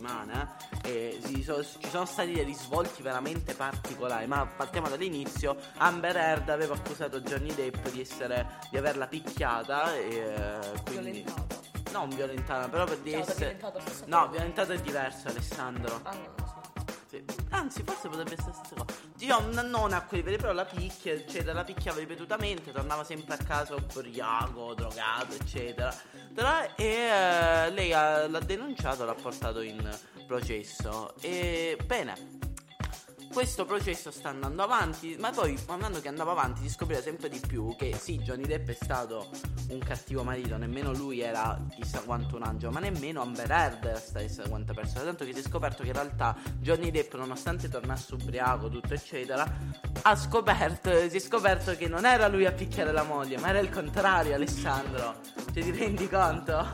settimane. 0.00 0.48
eh, 0.82 1.18
E 1.22 1.42
so- 1.42 1.62
ci 1.62 1.88
sono 1.88 2.06
stati 2.06 2.32
dei 2.32 2.44
risvolti 2.44 3.02
veramente 3.02 3.54
particolari. 3.54 4.26
Ma 4.26 4.46
partiamo 4.46 4.88
dall'inizio. 4.88 5.56
Amber 5.76 6.16
Heard 6.16 6.48
aveva 6.48 6.74
accusato 6.74 7.20
Johnny 7.20 7.54
Depp 7.54 7.88
di 7.88 8.00
essere 8.00 8.58
di 8.70 8.78
averla 8.78 9.06
picchiata. 9.06 9.94
E 9.94 10.16
eh, 10.16 10.82
quindi. 10.84 11.22
Violentata. 11.22 11.58
Non 11.92 12.08
violentata, 12.10 12.68
però 12.68 12.84
per 12.84 12.98
di 12.98 13.10
Ciao, 13.10 13.24
da 13.24 13.30
essere. 13.32 13.60
No, 14.06 14.28
violentata 14.28 14.72
è 14.72 14.80
diverso, 14.80 15.26
Alessandro. 15.28 16.00
Ah, 16.04 16.14
no, 16.14 16.49
sì. 17.10 17.24
Anzi, 17.50 17.82
forse 17.82 18.08
potrebbe 18.08 18.34
essere 18.34 18.48
la 18.50 18.54
stessa 18.64 18.74
cosa. 18.84 18.98
Dio, 19.16 19.40
n- 19.40 19.68
non 19.68 19.92
a 19.92 20.02
quei 20.04 20.22
veri, 20.22 20.36
però 20.36 20.52
la 20.52 20.64
picchia, 20.64 21.12
eccetera, 21.12 21.52
la 21.52 21.64
picchiava 21.64 21.98
ripetutamente, 21.98 22.70
tornava 22.72 23.02
sempre 23.04 23.34
a 23.34 23.38
casa 23.38 23.74
ubriaco, 23.74 24.74
drogato, 24.74 25.34
eccetera. 25.34 25.94
Però, 26.32 26.48
e 26.76 26.84
eh, 26.84 27.70
lei 27.70 27.92
ha- 27.92 28.28
l'ha 28.28 28.40
denunciato, 28.40 29.04
l'ha 29.04 29.14
portato 29.14 29.60
in 29.60 29.98
processo. 30.26 31.12
E 31.20 31.76
bene. 31.84 32.38
Questo 33.32 33.64
processo 33.64 34.10
sta 34.10 34.30
andando 34.30 34.62
avanti, 34.62 35.16
ma 35.18 35.30
poi 35.30 35.56
man 35.68 35.78
mano 35.78 36.00
che 36.00 36.08
andava 36.08 36.32
avanti 36.32 36.62
si 36.62 36.68
scopriva 36.68 37.00
sempre 37.00 37.28
di 37.28 37.38
più 37.38 37.76
che 37.76 37.96
sì, 37.96 38.18
Johnny 38.18 38.44
Depp 38.44 38.70
è 38.70 38.74
stato 38.74 39.28
un 39.68 39.78
cattivo 39.78 40.24
marito, 40.24 40.56
nemmeno 40.56 40.92
lui 40.92 41.20
era 41.20 41.56
chissà 41.70 42.00
quanto 42.00 42.34
un 42.34 42.42
angelo, 42.42 42.72
ma 42.72 42.80
nemmeno 42.80 43.22
Amber 43.22 43.48
Heard 43.48 43.84
era 43.84 43.98
stata 44.00 44.24
chissà 44.26 44.48
quanta 44.48 44.74
persona, 44.74 45.04
tanto 45.04 45.24
che 45.24 45.32
si 45.32 45.38
è 45.38 45.42
scoperto 45.42 45.82
che 45.82 45.88
in 45.90 45.94
realtà 45.94 46.36
Johnny 46.58 46.90
Depp, 46.90 47.14
nonostante 47.14 47.68
tornasse 47.68 48.14
ubriaco, 48.14 48.68
tutto 48.68 48.94
eccetera, 48.94 49.46
ha 50.02 50.16
scoperto, 50.16 50.90
si 51.08 51.16
è 51.16 51.20
scoperto 51.20 51.76
che 51.76 51.86
non 51.86 52.04
era 52.04 52.26
lui 52.26 52.46
a 52.46 52.52
picchiare 52.52 52.90
la 52.90 53.04
moglie, 53.04 53.38
ma 53.38 53.50
era 53.50 53.60
il 53.60 53.70
contrario, 53.70 54.34
Alessandro. 54.34 55.20
Cioè, 55.52 55.62
ti 55.62 55.70
rendi 55.70 56.08
conto? 56.08 56.68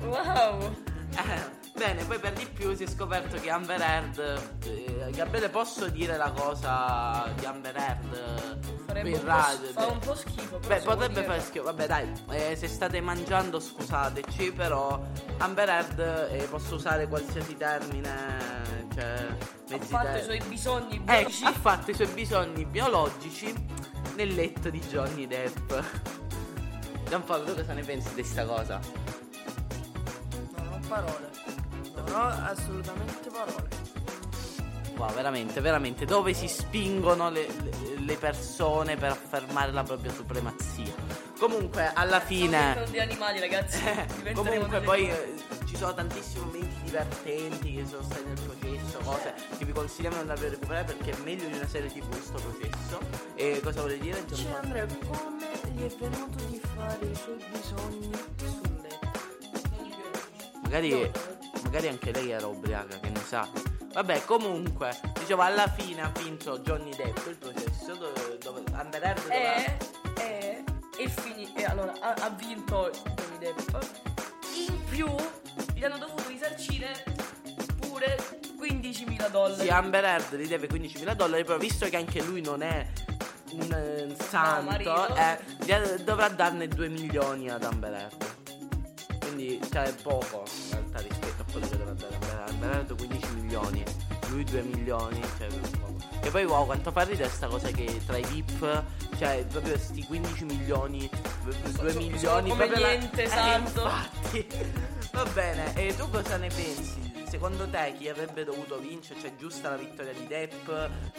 Wow! 0.00 0.74
Eh, 1.14 1.57
bene, 1.78 2.04
poi 2.04 2.18
per 2.18 2.32
di 2.32 2.46
più 2.46 2.74
si 2.74 2.84
è 2.84 2.86
scoperto 2.86 3.38
che 3.40 3.50
Amber 3.50 3.80
Heard. 3.80 4.40
eh, 4.64 5.10
Gabriele, 5.12 5.48
posso 5.48 5.88
dire 5.88 6.16
la 6.16 6.30
cosa 6.32 7.32
di 7.38 7.44
Amber 7.46 7.76
Heard? 7.76 8.58
Farebbe 8.86 9.14
un 9.16 9.24
radio? 9.24 9.68
fa 9.72 9.86
un 9.86 9.98
po' 9.98 10.14
schifo. 10.14 10.58
Beh, 10.66 10.80
potrebbe 10.80 11.22
fare 11.22 11.40
schifo. 11.40 11.64
Vabbè, 11.64 11.86
dai, 11.86 12.12
eh, 12.30 12.56
se 12.56 12.68
state 12.68 13.00
mangiando, 13.00 13.60
scusateci, 13.60 14.52
però 14.52 15.00
Amber 15.38 15.68
Heard 15.68 16.28
eh, 16.32 16.46
posso 16.50 16.74
usare 16.74 17.06
qualsiasi 17.08 17.56
termine. 17.56 18.56
Cioè, 18.94 19.26
Ha 19.70 19.78
fatto 19.78 20.06
ter- 20.06 20.20
i 20.20 20.24
suoi 20.24 20.40
bisogni 20.48 20.96
Eh, 20.96 21.00
biologici. 21.04 21.44
ha 21.44 21.52
fatto 21.52 21.90
i 21.90 21.94
suoi 21.94 22.08
bisogni 22.08 22.64
biologici 22.64 23.54
nel 24.16 24.34
letto 24.34 24.70
di 24.70 24.80
Johnny 24.80 25.26
Depp. 25.26 25.72
Gianpaolo, 27.08 27.44
tu 27.44 27.54
cosa 27.54 27.72
ne 27.74 27.82
pensi 27.82 28.12
di 28.14 28.24
sta 28.24 28.44
cosa? 28.44 28.80
Non 30.56 30.72
ho 30.72 30.80
parole. 30.88 31.30
Ho 32.12 32.26
assolutamente 32.50 33.30
parole. 33.30 33.68
Wow, 34.96 35.12
veramente, 35.14 35.60
veramente, 35.60 36.04
dove 36.04 36.34
si 36.34 36.48
spingono 36.48 37.30
le, 37.30 37.46
le- 37.62 37.88
le 38.00 38.16
persone 38.16 38.96
per 38.96 39.10
affermare 39.10 39.70
la 39.70 39.82
propria 39.82 40.12
supremazia. 40.12 40.92
Comunque, 41.38 41.92
alla 41.94 42.18
fine... 42.18 42.72
Sono 42.72 42.86
degli 42.86 42.98
animali, 42.98 43.38
ragazzi. 43.38 43.80
Comunque 44.34 44.80
poi 44.80 45.08
eh, 45.08 45.34
ci 45.66 45.76
sono 45.76 45.94
tantissimi 45.94 46.44
momenti 46.46 46.74
divertenti 46.82 47.74
che 47.74 47.86
sono 47.86 48.02
stati 48.02 48.24
nel 48.24 48.40
processo, 48.40 48.98
cose 49.04 49.34
che 49.58 49.64
vi 49.64 49.72
consigliamo 49.72 50.14
di 50.16 50.20
andare 50.22 50.46
a 50.46 50.50
recuperare 50.50 50.84
perché 50.84 51.10
è 51.12 51.16
meglio 51.22 51.46
di 51.46 51.54
una 51.54 51.68
serie 51.68 51.90
tv 51.90 52.08
questo 52.08 52.32
processo. 52.32 52.98
E 53.34 53.60
cosa 53.62 53.80
vuole 53.80 53.98
dire? 53.98 54.24
Cioè? 54.26 54.46
Andrea, 54.62 54.86
come 54.86 55.46
gli 55.74 55.84
è 55.84 55.94
venuto 55.96 56.44
di 56.46 56.60
fare 56.74 57.06
i 57.06 57.14
suoi 57.14 57.44
bisogni 57.52 58.10
sul 58.36 58.80
letto? 58.82 59.10
Magari, 60.62 61.10
magari 61.68 61.88
anche 61.88 62.12
lei 62.12 62.30
era 62.30 62.46
ubriaca, 62.46 62.98
che 62.98 63.10
ne 63.10 63.20
sa. 63.20 63.46
Vabbè, 63.92 64.24
comunque, 64.24 64.98
dicevo, 65.18 65.42
alla 65.42 65.68
fine 65.68 66.00
ha 66.02 66.10
vinto 66.22 66.58
Johnny 66.60 66.94
Depp 66.96 67.26
il 67.26 67.36
processo 67.36 67.94
dove, 67.94 68.38
dove 68.42 68.62
Amber 68.72 69.02
Heard 69.02 69.22
doveva- 69.22 69.54
E, 69.54 69.76
e, 70.18 70.64
e 70.98 71.08
fini- 71.10 71.52
e 71.54 71.64
allora 71.64 71.92
ha, 72.00 72.14
ha 72.14 72.30
vinto 72.30 72.90
Johnny 72.90 73.38
Depp. 73.38 73.76
In 74.66 74.82
più 74.88 75.14
gli 75.74 75.84
hanno 75.84 75.98
dovuto 75.98 76.26
risarcire 76.26 77.04
pure 77.80 78.16
15.000 78.58 79.28
dollari. 79.28 79.60
Sì, 79.60 79.68
Amber 79.68 80.04
Heard 80.04 80.36
gli 80.36 80.48
deve 80.48 80.68
15.000 80.68 81.14
dollari, 81.14 81.44
però 81.44 81.58
visto 81.58 81.86
che 81.86 81.96
anche 81.96 82.22
lui 82.22 82.40
non 82.40 82.62
è 82.62 82.86
un 83.52 83.72
eh, 83.72 84.16
santo, 84.26 85.14
eh, 85.16 86.02
dovrà 86.02 86.28
darne 86.28 86.66
2 86.66 86.88
milioni 86.88 87.50
ad 87.50 87.62
Amber 87.62 87.92
Heard. 87.92 88.26
Quindi 89.20 89.60
cioè, 89.70 89.92
poco 90.02 90.44
in 90.46 90.70
realtà 90.70 91.00
Heard 92.60 92.96
15 92.96 93.28
milioni, 93.34 93.82
lui 94.30 94.44
2 94.44 94.62
milioni, 94.62 95.20
cioè. 95.38 95.48
E 96.20 96.30
poi 96.30 96.44
wow, 96.44 96.66
quanto 96.66 96.90
fa 96.90 97.02
ridere 97.02 97.28
sta 97.30 97.46
cosa 97.46 97.68
che 97.68 98.00
tra 98.06 98.16
i 98.16 98.24
VIP, 98.24 98.82
cioè 99.16 99.44
proprio 99.48 99.78
sti 99.78 100.04
15 100.04 100.44
milioni, 100.44 101.08
2 101.78 101.94
milioni, 101.94 102.50
come 102.50 102.66
proprio 102.66 102.86
la- 102.86 102.92
niente, 102.96 103.22
eh, 103.24 103.28
santo. 103.28 103.82
infatti. 103.82 104.46
Va 105.12 105.24
bene, 105.32 105.74
e 105.74 105.96
tu 105.96 106.08
cosa 106.10 106.36
ne 106.36 106.48
pensi? 106.48 107.07
Secondo 107.28 107.68
te 107.68 107.94
chi 107.98 108.08
avrebbe 108.08 108.42
dovuto 108.44 108.78
vincere? 108.78 109.20
Cioè 109.20 109.36
giusta 109.36 109.68
la 109.70 109.76
vittoria 109.76 110.12
di 110.12 110.26
Depp? 110.26 110.66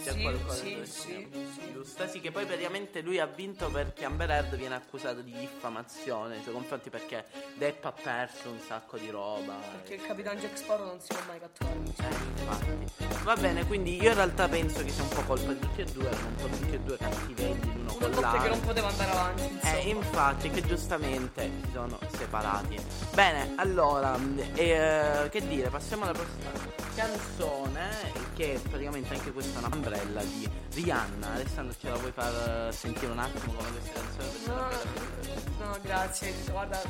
C'è 0.02 0.12
Sì, 0.12 0.22
qualcosa 0.22 0.54
sì, 0.56 0.76
che- 0.76 0.86
sì, 0.86 1.30
Giusta, 1.72 2.08
sì, 2.08 2.20
che 2.20 2.32
poi 2.32 2.46
praticamente 2.46 3.02
lui 3.02 3.20
ha 3.20 3.26
vinto 3.28 3.70
perché 3.70 4.06
Amber 4.06 4.30
Heard 4.30 4.56
viene 4.58 4.76
accusato 4.76 5.22
di 5.22 5.32
diffamazione 5.32 6.36
nei 6.36 6.42
suoi 6.42 6.54
confronti 6.56 6.90
perché 6.90 7.26
Depp 7.56 7.86
ha 7.86 7.92
perso 7.92 8.50
un 8.50 8.60
sacco 8.60 8.98
di 8.98 9.10
roba. 9.10 9.56
Perché 9.72 9.96
il 9.96 10.02
Capitan 10.02 10.38
Jack 10.40 10.58
Sparrow 10.58 10.88
non 10.88 11.00
si 11.00 11.08
può 11.10 11.20
mai 11.28 11.40
catturare. 11.40 11.76
Eh, 11.78 12.42
infatti. 12.42 13.24
Va 13.24 13.36
bene, 13.36 13.66
quindi 13.68 14.02
io 14.02 14.10
in 14.10 14.16
realtà 14.16 14.48
penso 14.50 14.84
che 14.84 14.90
sia 14.90 15.04
un 15.04 15.10
po' 15.10 15.22
colpa 15.24 15.54
di 15.54 15.60
tutti 15.60 15.82
e 15.82 15.86
due, 15.86 16.08
erano 16.08 16.28
un 16.28 16.36
po' 16.36 16.48
tutti 16.48 16.74
e 16.74 16.80
due 16.80 16.98
cattivelli 16.98 17.74
l'uno 17.74 17.89
Coppia 18.00 18.42
che 18.42 18.50
non 18.50 18.60
poteva 18.62 18.88
andare 18.88 19.12
avanti. 19.12 19.44
Insomma. 19.44 19.74
Eh, 19.78 19.90
infatti, 19.90 20.50
che 20.50 20.62
giustamente 20.62 21.52
si 21.64 21.72
sono 21.74 21.98
separati. 22.18 22.80
Bene, 23.14 23.54
allora, 23.58 24.18
eh, 24.56 25.28
che 25.30 25.48
dire, 25.48 25.70
passiamo 25.70 26.04
alla 26.04 26.14
prossima 26.14 26.50
canzone, 26.96 27.90
che 28.36 28.60
praticamente 28.70 29.14
anche 29.14 29.32
questa 29.32 29.60
è 29.60 29.66
una 29.66 29.76
umbrella 29.76 30.24
di 30.24 30.50
Rihanna. 30.74 31.34
Alessandro, 31.34 31.76
ce 31.80 31.90
la 31.90 31.96
vuoi 31.98 32.12
far 32.12 32.74
sentire 32.74 33.12
un 33.12 33.20
attimo 33.20 33.54
come 33.54 33.70
questa 33.72 34.00
canzone? 34.00 34.30
Bella- 34.46 35.48
No, 35.60 35.78
grazie. 35.82 36.34
Guarda, 36.50 36.82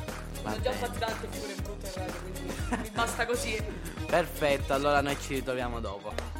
Va 0.42 0.52
ho 0.52 0.60
già 0.60 0.70
fatti 0.72 0.98
tante 0.98 1.26
figure 1.30 1.54
brutte 1.54 1.86
in 1.86 1.92
radio, 1.94 2.20
quindi 2.22 2.40
mi 2.82 2.90
basta 2.90 3.26
così. 3.26 3.62
Perfetto, 4.06 4.72
allora 4.74 5.00
noi 5.00 5.18
ci 5.20 5.34
ritroviamo 5.34 5.80
dopo. 5.80 6.39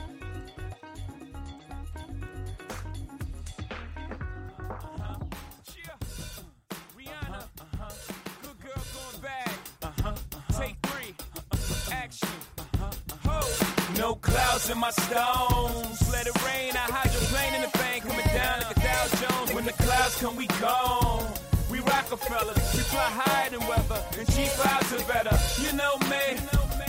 My 14.80 14.90
stones. 14.90 16.10
Let 16.10 16.26
it 16.26 16.34
rain. 16.42 16.72
I 16.72 16.88
hydroplane 16.88 17.54
in 17.54 17.62
the 17.62 17.78
bank 17.78 18.02
coming 18.02 18.25
down 18.32 18.60
like 18.60 18.76
a 18.76 18.80
Dow 18.80 19.04
Jones. 19.20 19.52
When 19.52 19.64
the 19.66 19.75
clouds 19.75 20.16
come, 20.16 20.37
we 20.37 20.46
gone. 20.58 21.28
We 21.70 21.80
Rockefeller. 21.80 22.54
We 22.75 22.82
fly 22.88 23.08
higher 23.20 23.50
than 23.50 23.60
weather. 23.68 24.02
And 24.18 24.26
cheap 24.32 24.49
vibes 24.56 24.90
are 24.96 25.06
better. 25.06 25.37
You 25.60 25.76
know 25.76 25.94
me. 26.08 26.40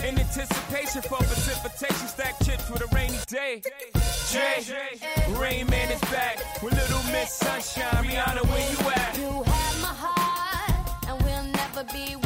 In 0.08 0.18
anticipation 0.18 1.02
for 1.02 1.18
precipitation, 1.18 2.08
stack 2.08 2.34
chips 2.42 2.68
with 2.70 2.80
a 2.80 2.88
rainy 2.94 3.18
day. 3.28 3.62
Jay, 4.32 4.64
Rain 5.36 5.66
Man 5.68 5.92
is 5.92 6.00
back 6.10 6.40
with 6.62 6.72
Little 6.72 7.02
Miss 7.12 7.30
Sunshine. 7.30 8.04
Rihanna, 8.04 8.42
where 8.50 8.70
you 8.72 8.78
at? 8.90 9.18
You 9.18 9.42
have 9.44 9.76
my 9.80 9.94
heart, 9.94 11.08
and 11.08 11.22
we'll 11.22 11.44
never 11.44 11.84
be 11.92 12.16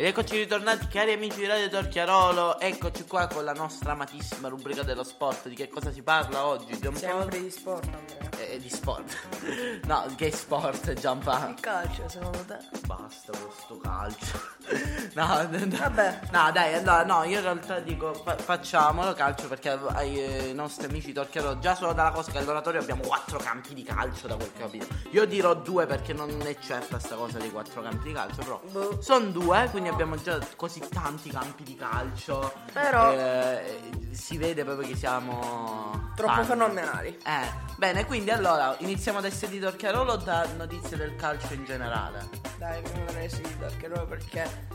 Ed 0.00 0.06
eccoci 0.06 0.38
ritornati 0.38 0.88
cari 0.88 1.12
amici 1.12 1.40
di 1.40 1.46
Radio 1.46 1.68
Torchiarolo, 1.68 2.58
eccoci 2.58 3.04
qua 3.04 3.26
con 3.26 3.44
la 3.44 3.52
nostra 3.52 3.92
amatissima 3.92 4.48
rubrica 4.48 4.82
dello 4.82 5.02
sport. 5.02 5.46
Di 5.46 5.54
che 5.54 5.68
cosa 5.68 5.92
si 5.92 6.00
parla 6.00 6.46
oggi? 6.46 6.74
John 6.78 6.96
Sempre 6.96 7.28
Paul? 7.28 7.42
di 7.42 7.50
sport, 7.50 7.84
Andrea. 7.84 8.30
Eh, 8.38 8.58
di 8.58 8.70
sport. 8.70 9.14
no, 9.84 10.06
che 10.16 10.30
sport, 10.32 10.94
Gianpa? 10.94 11.48
Il 11.50 11.60
calcio, 11.60 12.08
secondo 12.08 12.38
te? 12.46 12.56
Basta 12.86 13.32
con 13.32 13.50
sto 13.54 13.76
calcio. 13.76 14.40
no. 15.12 15.48
Vabbè. 15.78 16.20
No, 16.30 16.50
dai, 16.50 16.74
allora, 16.76 17.04
no, 17.04 17.24
io 17.24 17.36
in 17.36 17.42
realtà 17.42 17.80
dico 17.80 18.14
fa- 18.14 18.38
facciamolo 18.38 19.12
calcio 19.12 19.48
perché 19.48 19.78
ai 19.92 20.48
eh, 20.48 20.52
nostri 20.54 20.86
amici 20.86 21.12
Torchiarolo 21.12 21.58
già 21.58 21.74
solo 21.74 21.92
dalla 21.92 22.10
cosa 22.10 22.32
che 22.32 22.38
all'oratorio 22.38 22.80
abbiamo 22.80 23.02
quattro 23.02 23.38
campi 23.38 23.74
di 23.74 23.82
calcio 23.82 24.26
da 24.26 24.36
quel 24.36 24.50
che 24.50 24.62
ho 24.62 24.64
capito. 24.64 24.86
Io 25.10 25.26
dirò 25.26 25.52
due 25.52 25.84
perché 25.84 26.14
non 26.14 26.30
è 26.40 26.56
certa 26.58 26.98
sta 26.98 27.16
cosa 27.16 27.36
dei 27.36 27.50
quattro 27.50 27.82
campi 27.82 28.08
di 28.08 28.14
calcio, 28.14 28.42
però 28.42 28.60
Boh. 28.70 29.02
sono 29.02 29.26
due, 29.26 29.68
quindi 29.70 29.88
abbiamo 29.90 29.99
già 30.22 30.38
così 30.56 30.80
tanti 30.88 31.30
campi 31.30 31.62
di 31.62 31.76
calcio. 31.76 32.52
Però- 32.72 33.12
Eh, 33.12 33.80
si 34.12 34.36
vede 34.38 34.64
proprio 34.64 34.86
che 34.88 34.96
siamo 34.96 36.10
Troppo 36.16 36.32
fan. 36.34 36.44
fenomenali. 36.46 37.08
Eh, 37.24 37.52
bene, 37.76 38.04
quindi 38.06 38.30
allora 38.30 38.74
iniziamo 38.78 39.18
ad 39.18 39.24
essere 39.24 39.52
di 39.52 39.58
Torchiarolo 39.60 40.16
da 40.16 40.46
notizie 40.56 40.96
del 40.96 41.14
calcio 41.16 41.54
in 41.54 41.64
generale? 41.64 42.28
Dai, 42.58 42.82
prima 42.82 43.04
delle 43.10 43.28
sì, 43.28 43.42
perché 43.58 43.88
no, 43.88 44.04
perché 44.06 44.66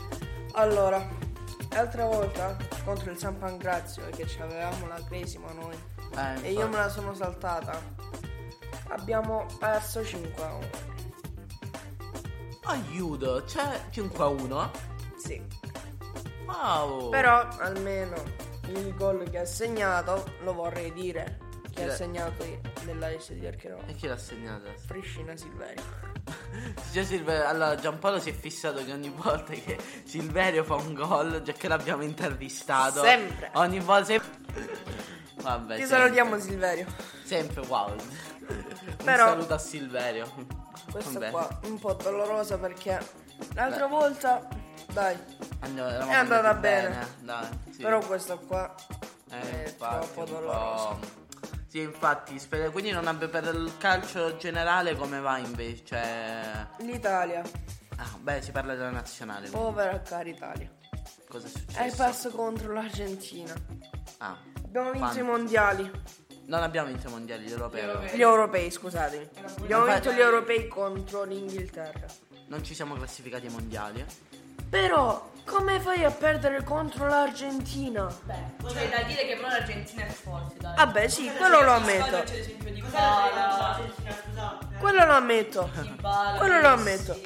allora, 0.54 1.06
l'altra 1.70 2.04
volta 2.06 2.56
contro 2.84 3.10
il 3.10 3.18
San 3.18 3.38
Pancrazio 3.38 4.08
che 4.16 4.26
ci 4.26 4.40
avevamo 4.40 4.86
la 4.86 5.00
cresima 5.06 5.52
noi 5.52 5.76
Eh, 6.16 6.48
e 6.48 6.52
io 6.52 6.66
me 6.68 6.76
la 6.78 6.88
sono 6.88 7.12
saltata. 7.14 7.78
Abbiamo 8.88 9.44
perso 9.58 10.02
5 10.04 10.42
a 10.42 10.54
1. 10.54 10.68
Aiuto, 12.64 13.44
c'è 13.46 13.82
5 13.90 14.24
a 14.24 14.28
1? 14.28 14.70
Sì. 15.26 15.42
Wow. 16.46 17.10
Però 17.10 17.48
almeno 17.58 18.14
il 18.68 18.94
gol 18.94 19.28
che 19.28 19.38
ha 19.38 19.44
segnato 19.44 20.24
lo 20.42 20.52
vorrei 20.54 20.92
dire. 20.92 21.38
Che 21.70 21.84
ha 21.90 21.94
segnato 21.94 22.42
nella 22.84 23.08
S 23.18 23.32
di 23.32 23.46
Archerò. 23.46 23.78
E 23.86 23.92
chi 23.94 24.06
l'ha 24.06 24.16
segnato? 24.16 24.72
Friscina 24.86 25.36
Silverio. 25.36 25.82
Già 26.90 27.02
Silverio, 27.02 27.46
allora 27.46 27.74
Giampaolo 27.74 28.18
si 28.18 28.30
è 28.30 28.32
fissato 28.32 28.82
che 28.82 28.92
ogni 28.92 29.10
volta 29.10 29.52
che 29.52 29.76
Silverio 30.04 30.64
fa 30.64 30.76
un 30.76 30.94
gol, 30.94 31.42
già 31.42 31.52
che 31.52 31.68
l'abbiamo 31.68 32.02
intervistato, 32.02 33.02
Sempre. 33.02 33.50
ogni 33.54 33.78
volta 33.80 34.04
sempre... 34.06 34.30
Vabbè, 35.42 35.74
Ti 35.74 35.80
sempre- 35.82 35.98
salutiamo 35.98 36.38
Silverio. 36.38 36.86
Sempre 37.24 37.60
wow. 37.66 37.90
Un 37.90 38.94
Però- 39.04 39.26
saluto 39.26 39.52
a 39.54 39.58
Silverio. 39.58 40.32
Questa 40.90 41.12
Vabbè. 41.18 41.30
qua 41.30 41.60
un 41.64 41.78
po' 41.78 41.92
dolorosa 41.92 42.56
perché 42.58 42.98
l'altra 43.52 43.86
volta, 43.86 44.48
dai, 44.92 45.16
Andiamo- 45.60 45.88
è 45.90 46.12
andata 46.14 46.48
andati 46.50 46.60
bene. 46.60 47.06
dai, 47.20 47.48
sì. 47.70 47.82
Però 47.82 47.98
questa 48.00 48.36
qua 48.36 48.74
Eh, 49.30 49.40
è 49.40 49.66
infatti, 49.68 49.96
troppo 50.06 50.20
un 50.20 50.26
po'- 50.26 50.32
dolorosa. 50.32 50.96
Sì, 51.68 51.80
infatti, 51.80 52.38
spero- 52.38 52.70
quindi 52.70 52.90
non 52.90 53.06
abbia 53.06 53.28
per 53.28 53.44
il 53.44 53.72
calcio 53.78 54.36
generale 54.36 54.94
come 54.96 55.20
va 55.20 55.38
invece? 55.38 55.84
Cioè... 55.84 56.66
L'Italia, 56.78 57.42
Ah, 57.98 58.08
beh, 58.18 58.42
si 58.42 58.50
parla 58.52 58.74
della 58.74 58.90
nazionale. 58.90 59.48
quindi. 59.48 59.56
povera 59.56 60.00
cara 60.00 60.28
Italia. 60.28 60.70
Cosa 61.28 61.48
è 61.48 61.50
Hai 61.50 61.60
successo? 61.90 61.96
perso 61.96 62.30
contro 62.30 62.72
l'Argentina. 62.72 63.52
Ah, 64.18 64.36
Abbiamo 64.64 64.90
vinto 64.92 65.06
Quanto? 65.06 65.18
i 65.18 65.22
mondiali. 65.22 65.90
non 66.46 66.62
abbiamo 66.62 66.88
vinto 66.88 67.08
i 67.08 67.10
mondiali, 67.10 67.44
gli 67.46 67.50
europei. 67.52 68.16
Gli 68.16 68.20
europei, 68.20 68.70
scusatemi. 68.70 69.28
Abbiamo 69.60 69.84
vinto 69.86 70.12
gli 70.12 70.20
europei 70.20 70.68
contro 70.68 71.24
l'Inghilterra. 71.24 72.06
Non 72.48 72.62
ci 72.62 72.74
siamo 72.74 72.94
classificati 72.94 73.46
ai 73.46 73.52
mondiali. 73.52 74.04
Però, 74.68 75.30
come 75.44 75.80
fai 75.80 76.04
a 76.04 76.10
perdere 76.10 76.62
contro 76.64 77.06
l'Argentina? 77.06 78.06
C'è 78.06 78.88
da 78.88 79.02
dire 79.02 79.26
che 79.26 79.36
però 79.36 79.48
l'Argentina 79.48 80.04
è 80.04 80.08
forte, 80.08 80.56
dai. 80.58 80.74
Vabbè, 80.76 81.08
sì, 81.08 81.30
quello 81.30 81.62
lo 81.62 81.72
ammetto. 81.72 82.24
Quello 84.78 85.04
lo 85.04 85.12
ammetto. 85.12 85.70
Quello 86.38 86.60
lo 86.60 86.68
ammetto. 86.68 87.20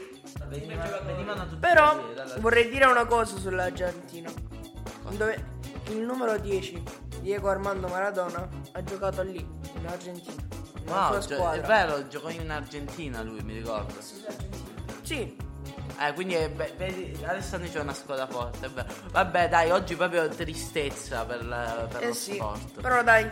Però 1.59 2.03
vorrei 2.39 2.69
dire 2.69 2.87
una 2.87 3.07
cosa 3.07 3.37
sull'Argentina. 3.39 4.31
Dove 5.11 5.45
il 5.89 5.99
numero 5.99 6.39
10, 6.39 6.83
Diego 7.21 7.49
Armando 7.49 7.89
Maradona, 7.89 8.49
ha 8.73 8.85
giocato 8.85 9.23
lì, 9.23 9.39
in 9.39 9.87
Argentina. 9.87 10.49
Nella 10.85 11.09
Wow, 11.39 11.53
è 11.53 11.61
vero, 11.61 12.09
giocò 12.09 12.31
in 12.31 12.51
Argentina 12.51 13.23
lui, 13.23 13.41
mi 13.43 13.55
ricordo. 13.55 13.95
Sì, 15.03 15.37
Eh, 15.99 16.13
quindi 16.15 16.35
è 16.35 16.49
be- 16.51 16.73
vedi, 16.77 17.19
Alessandro 17.25 17.69
c'è 17.71 17.81
una 17.81 17.95
squadra 17.95 18.27
forte, 18.27 18.67
è 18.67 18.71
vero. 18.71 18.89
Vabbè, 19.11 19.49
dai, 19.49 19.71
oggi 19.71 19.95
proprio 19.97 20.29
tristezza 20.29 21.25
per, 21.25 21.45
la- 21.45 21.87
per 21.91 22.03
eh 22.03 22.07
lo 22.09 22.15
sì. 22.15 22.35
sport. 22.35 22.81
Però 22.81 23.03
dai, 23.03 23.31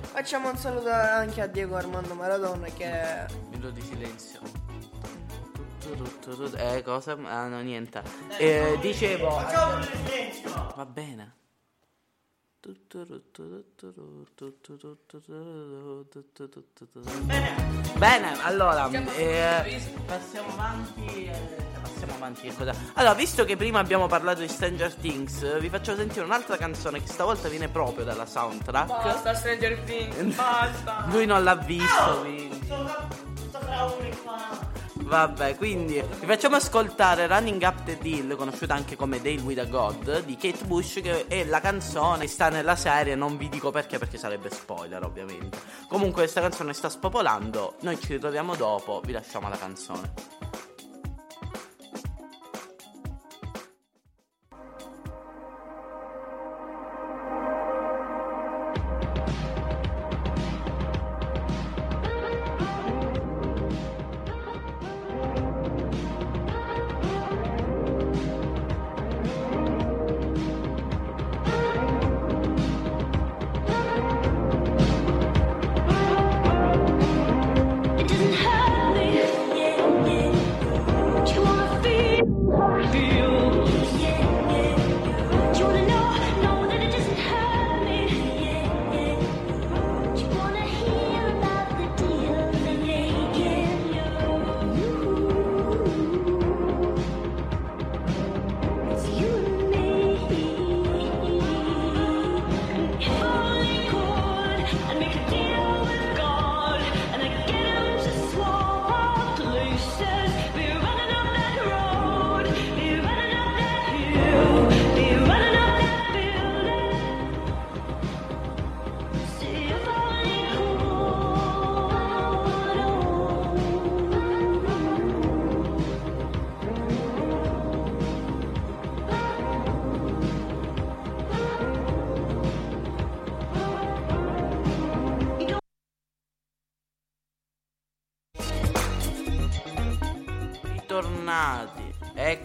facciamo 0.00 0.50
un 0.50 0.56
saluto 0.56 0.90
anche 0.90 1.40
a 1.40 1.46
Diego 1.46 1.76
Armando 1.76 2.14
Maradona 2.14 2.66
che 2.68 3.26
Minuto 3.50 3.70
di 3.70 3.80
silenzio. 3.82 4.40
Tutto, 5.80 6.04
tutto, 6.04 6.36
tutto. 6.36 6.56
Eh, 6.56 6.82
cosa? 6.82 7.16
Ah, 7.24 7.46
no, 7.48 7.60
niente. 7.60 8.02
Eh, 8.38 8.78
dicevo. 8.80 9.30
Va 10.74 10.86
bene. 10.86 11.34
Bene, 17.98 18.40
allora 18.42 18.88
eh, 19.16 19.80
passiamo 20.06 20.52
avanti. 20.52 21.24
eh, 21.26 21.56
passiamo 21.82 22.14
avanti. 22.14 22.40
che 22.42 22.54
cosa- 22.54 22.74
Allora, 22.94 23.14
visto 23.14 23.44
che 23.44 23.56
prima 23.56 23.80
abbiamo 23.80 24.06
parlato 24.06 24.40
di 24.40 24.48
Stranger 24.48 24.94
Things, 24.94 25.58
vi 25.58 25.68
faccio 25.68 25.96
sentire 25.96 26.24
un'altra 26.24 26.56
canzone 26.56 27.00
che 27.02 27.08
stavolta 27.08 27.48
viene 27.48 27.68
proprio 27.68 28.04
dalla 28.04 28.26
soundtrack. 28.26 28.86
Basta 28.86 29.34
Stranger 29.34 29.80
Things, 29.80 30.34
basta. 30.36 31.06
Lui 31.10 31.26
non 31.26 31.42
l'ha 31.42 31.56
visto, 31.56 32.20
quindi. 32.20 32.60
Vabbè, 35.12 35.56
quindi 35.56 36.02
vi 36.20 36.26
facciamo 36.26 36.56
ascoltare 36.56 37.26
Running 37.26 37.60
Up 37.60 37.84
the 37.84 37.98
Deal, 37.98 38.34
conosciuta 38.34 38.72
anche 38.72 38.96
come 38.96 39.20
Dale 39.20 39.42
with 39.42 39.58
a 39.58 39.66
God, 39.66 40.24
di 40.24 40.38
Kate 40.38 40.64
Bush, 40.64 41.02
che 41.02 41.26
è 41.26 41.44
la 41.44 41.60
canzone 41.60 42.22
che 42.22 42.28
sta 42.28 42.48
nella 42.48 42.76
serie, 42.76 43.14
non 43.14 43.36
vi 43.36 43.50
dico 43.50 43.70
perché, 43.70 43.98
perché 43.98 44.16
sarebbe 44.16 44.48
spoiler 44.48 45.04
ovviamente. 45.04 45.58
Comunque 45.86 46.22
questa 46.22 46.40
canzone 46.40 46.72
sta 46.72 46.88
spopolando, 46.88 47.74
noi 47.82 48.00
ci 48.00 48.14
ritroviamo 48.14 48.56
dopo, 48.56 49.02
vi 49.04 49.12
lasciamo 49.12 49.50
la 49.50 49.58
canzone. 49.58 50.14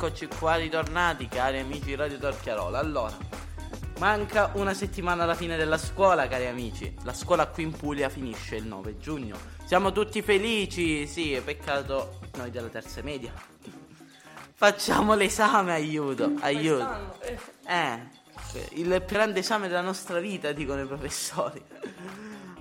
Eccoci 0.07 0.27
qua 0.39 0.55
ritornati 0.55 1.27
cari 1.27 1.59
amici 1.59 1.87
di 1.87 1.95
Radio 1.95 2.17
Torchiarola. 2.17 2.79
Allora, 2.79 3.13
manca 3.99 4.51
una 4.53 4.73
settimana 4.73 5.23
alla 5.23 5.35
fine 5.35 5.57
della 5.57 5.77
scuola 5.77 6.29
cari 6.29 6.47
amici. 6.47 6.95
La 7.03 7.13
scuola 7.13 7.45
qui 7.47 7.63
in 7.63 7.71
Puglia 7.71 8.07
finisce 8.07 8.55
il 8.55 8.65
9 8.65 8.99
giugno. 8.99 9.37
Siamo 9.65 9.91
tutti 9.91 10.21
felici, 10.21 11.05
sì, 11.07 11.39
peccato 11.43 12.19
noi 12.37 12.49
della 12.51 12.69
terza 12.69 13.01
media. 13.03 13.33
Facciamo 14.53 15.13
l'esame, 15.13 15.73
aiuto, 15.73 16.31
aiuto. 16.39 17.19
Eh, 17.67 17.99
il 18.75 19.03
più 19.05 19.15
grande 19.15 19.39
esame 19.39 19.67
della 19.67 19.81
nostra 19.81 20.19
vita, 20.19 20.53
dicono 20.53 20.83
i 20.83 20.87
professori. 20.87 21.61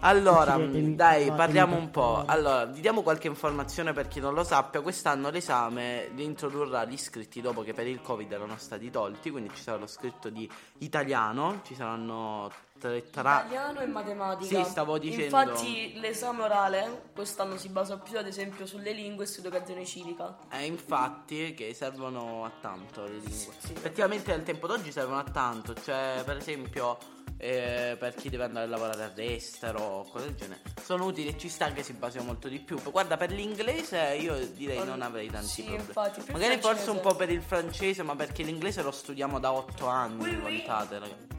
Allora, 0.00 0.56
dai, 0.58 1.30
parliamo 1.32 1.76
un 1.76 1.90
po'. 1.90 2.22
Allora, 2.26 2.64
vi 2.66 2.80
diamo 2.80 3.02
qualche 3.02 3.26
informazione 3.26 3.92
per 3.92 4.08
chi 4.08 4.20
non 4.20 4.34
lo 4.34 4.44
sappia. 4.44 4.80
Quest'anno 4.80 5.30
l'esame 5.30 6.10
li 6.14 6.22
introdurrà 6.22 6.84
gli 6.84 6.92
iscritti 6.92 7.40
dopo 7.40 7.62
che 7.62 7.72
per 7.72 7.86
il 7.86 8.00
Covid 8.00 8.30
erano 8.30 8.56
stati 8.56 8.90
tolti, 8.90 9.30
quindi 9.30 9.50
ci 9.54 9.62
sarà 9.62 9.78
lo 9.78 9.86
scritto 9.86 10.28
di 10.28 10.48
italiano, 10.78 11.60
ci 11.64 11.74
saranno 11.74 12.50
tre 12.78 13.10
tra... 13.10 13.40
Italiano 13.46 13.80
e 13.80 13.86
matematica. 13.86 14.62
Sì, 14.62 14.70
stavo 14.70 14.98
dicendo- 14.98 15.24
Infatti 15.40 15.98
l'esame 15.98 16.42
orale 16.42 17.10
quest'anno 17.14 17.56
si 17.56 17.68
basa 17.70 17.98
più 17.98 18.18
ad 18.18 18.26
esempio 18.26 18.66
sulle 18.66 18.92
lingue 18.92 19.24
e 19.24 19.26
sull'educazione 19.26 19.84
civica. 19.84 20.36
Eh, 20.52 20.66
infatti, 20.66 21.54
che 21.54 21.74
servono 21.74 22.44
a 22.44 22.52
tanto 22.60 23.02
le 23.04 23.18
lingue. 23.18 23.54
Effettivamente 23.72 24.32
al 24.32 24.42
tempo 24.42 24.66
d'oggi 24.66 24.92
servono 24.92 25.18
a 25.18 25.24
tanto. 25.24 25.74
Cioè, 25.74 26.22
per 26.24 26.36
esempio, 26.36 26.98
eh, 27.38 27.96
per 27.98 28.14
chi 28.14 28.28
deve 28.30 28.44
andare 28.44 28.66
a 28.66 28.68
lavorare 28.68 29.04
all'estero 29.04 29.80
o 29.80 30.02
cose 30.08 30.26
del 30.26 30.34
genere. 30.36 30.60
Sono 30.82 31.04
utili 31.06 31.28
e 31.28 31.38
ci 31.38 31.48
sta 31.48 31.72
che 31.72 31.82
si 31.82 31.92
basino 31.92 32.24
molto 32.24 32.48
di 32.48 32.58
più. 32.60 32.80
Guarda, 32.90 33.16
per 33.16 33.30
l'inglese 33.30 34.16
io 34.20 34.36
direi 34.48 34.84
non 34.84 35.02
avrei 35.02 35.28
tanti 35.28 35.46
Sì, 35.48 35.62
problemi. 35.62 35.86
infatti, 35.88 36.20
Magari 36.32 36.52
forse 36.54 36.60
francese. 36.84 36.90
un 36.90 37.00
po' 37.00 37.14
per 37.14 37.30
il 37.30 37.42
francese, 37.42 38.02
ma 38.02 38.16
perché 38.16 38.42
l'inglese 38.42 38.82
lo 38.82 38.90
studiamo 38.90 39.38
da 39.38 39.52
8 39.52 39.86
anni, 39.86 40.40
contate, 40.40 40.98
ragazzi. 40.98 41.34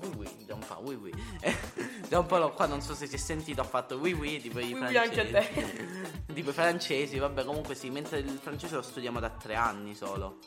Oui, 0.00 0.12
oui, 0.16 0.44
da 0.46 0.54
un 0.54 0.60
po', 0.60 0.80
oui, 0.84 0.94
oui. 0.94 1.12
da 2.08 2.20
un 2.20 2.26
po' 2.26 2.50
qua 2.52 2.66
non 2.66 2.80
so 2.80 2.94
se 2.94 3.08
si 3.08 3.16
è 3.16 3.18
sentito, 3.18 3.60
ha 3.60 3.64
fatto 3.64 3.96
oui, 3.96 4.12
oui, 4.12 4.40
tipo 4.40 4.60
i 4.60 4.72
Oui, 4.72 4.78
oui, 4.80 4.96
anche 4.96 5.20
a 5.20 5.24
francesi. 5.26 5.86
tipo 6.32 6.50
i 6.50 6.52
francesi, 6.52 7.18
vabbè, 7.18 7.44
comunque 7.44 7.74
sì, 7.74 7.90
mentre 7.90 8.18
il 8.20 8.38
francese 8.40 8.76
lo 8.76 8.82
studiamo 8.82 9.18
da 9.18 9.28
3 9.30 9.56
anni 9.56 9.96
solo. 9.96 10.38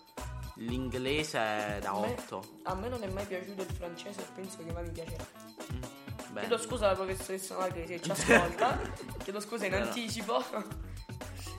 L'inglese 0.65 1.37
è 1.39 1.79
da 1.81 1.91
A 1.91 1.99
me- 2.01 2.07
8. 2.17 2.43
A 2.63 2.75
me 2.75 2.87
non 2.89 3.01
è 3.03 3.07
mai 3.07 3.25
piaciuto 3.25 3.61
il 3.63 3.71
francese 3.73 4.21
e 4.21 4.25
penso 4.35 4.57
che 4.63 4.71
mai 4.71 4.83
mi 4.83 4.91
piacerà. 4.91 5.25
Bene. 6.31 6.47
Chiedo 6.47 6.57
scusa 6.57 6.85
alla 6.85 6.95
professoressa 6.95 7.57
Magri 7.57 7.85
se 7.87 8.01
ci 8.01 8.11
ascolta. 8.11 8.79
Chiedo 9.23 9.39
scusa 9.39 9.65
in 9.65 9.71
Però- 9.71 9.85
anticipo. 9.85 10.43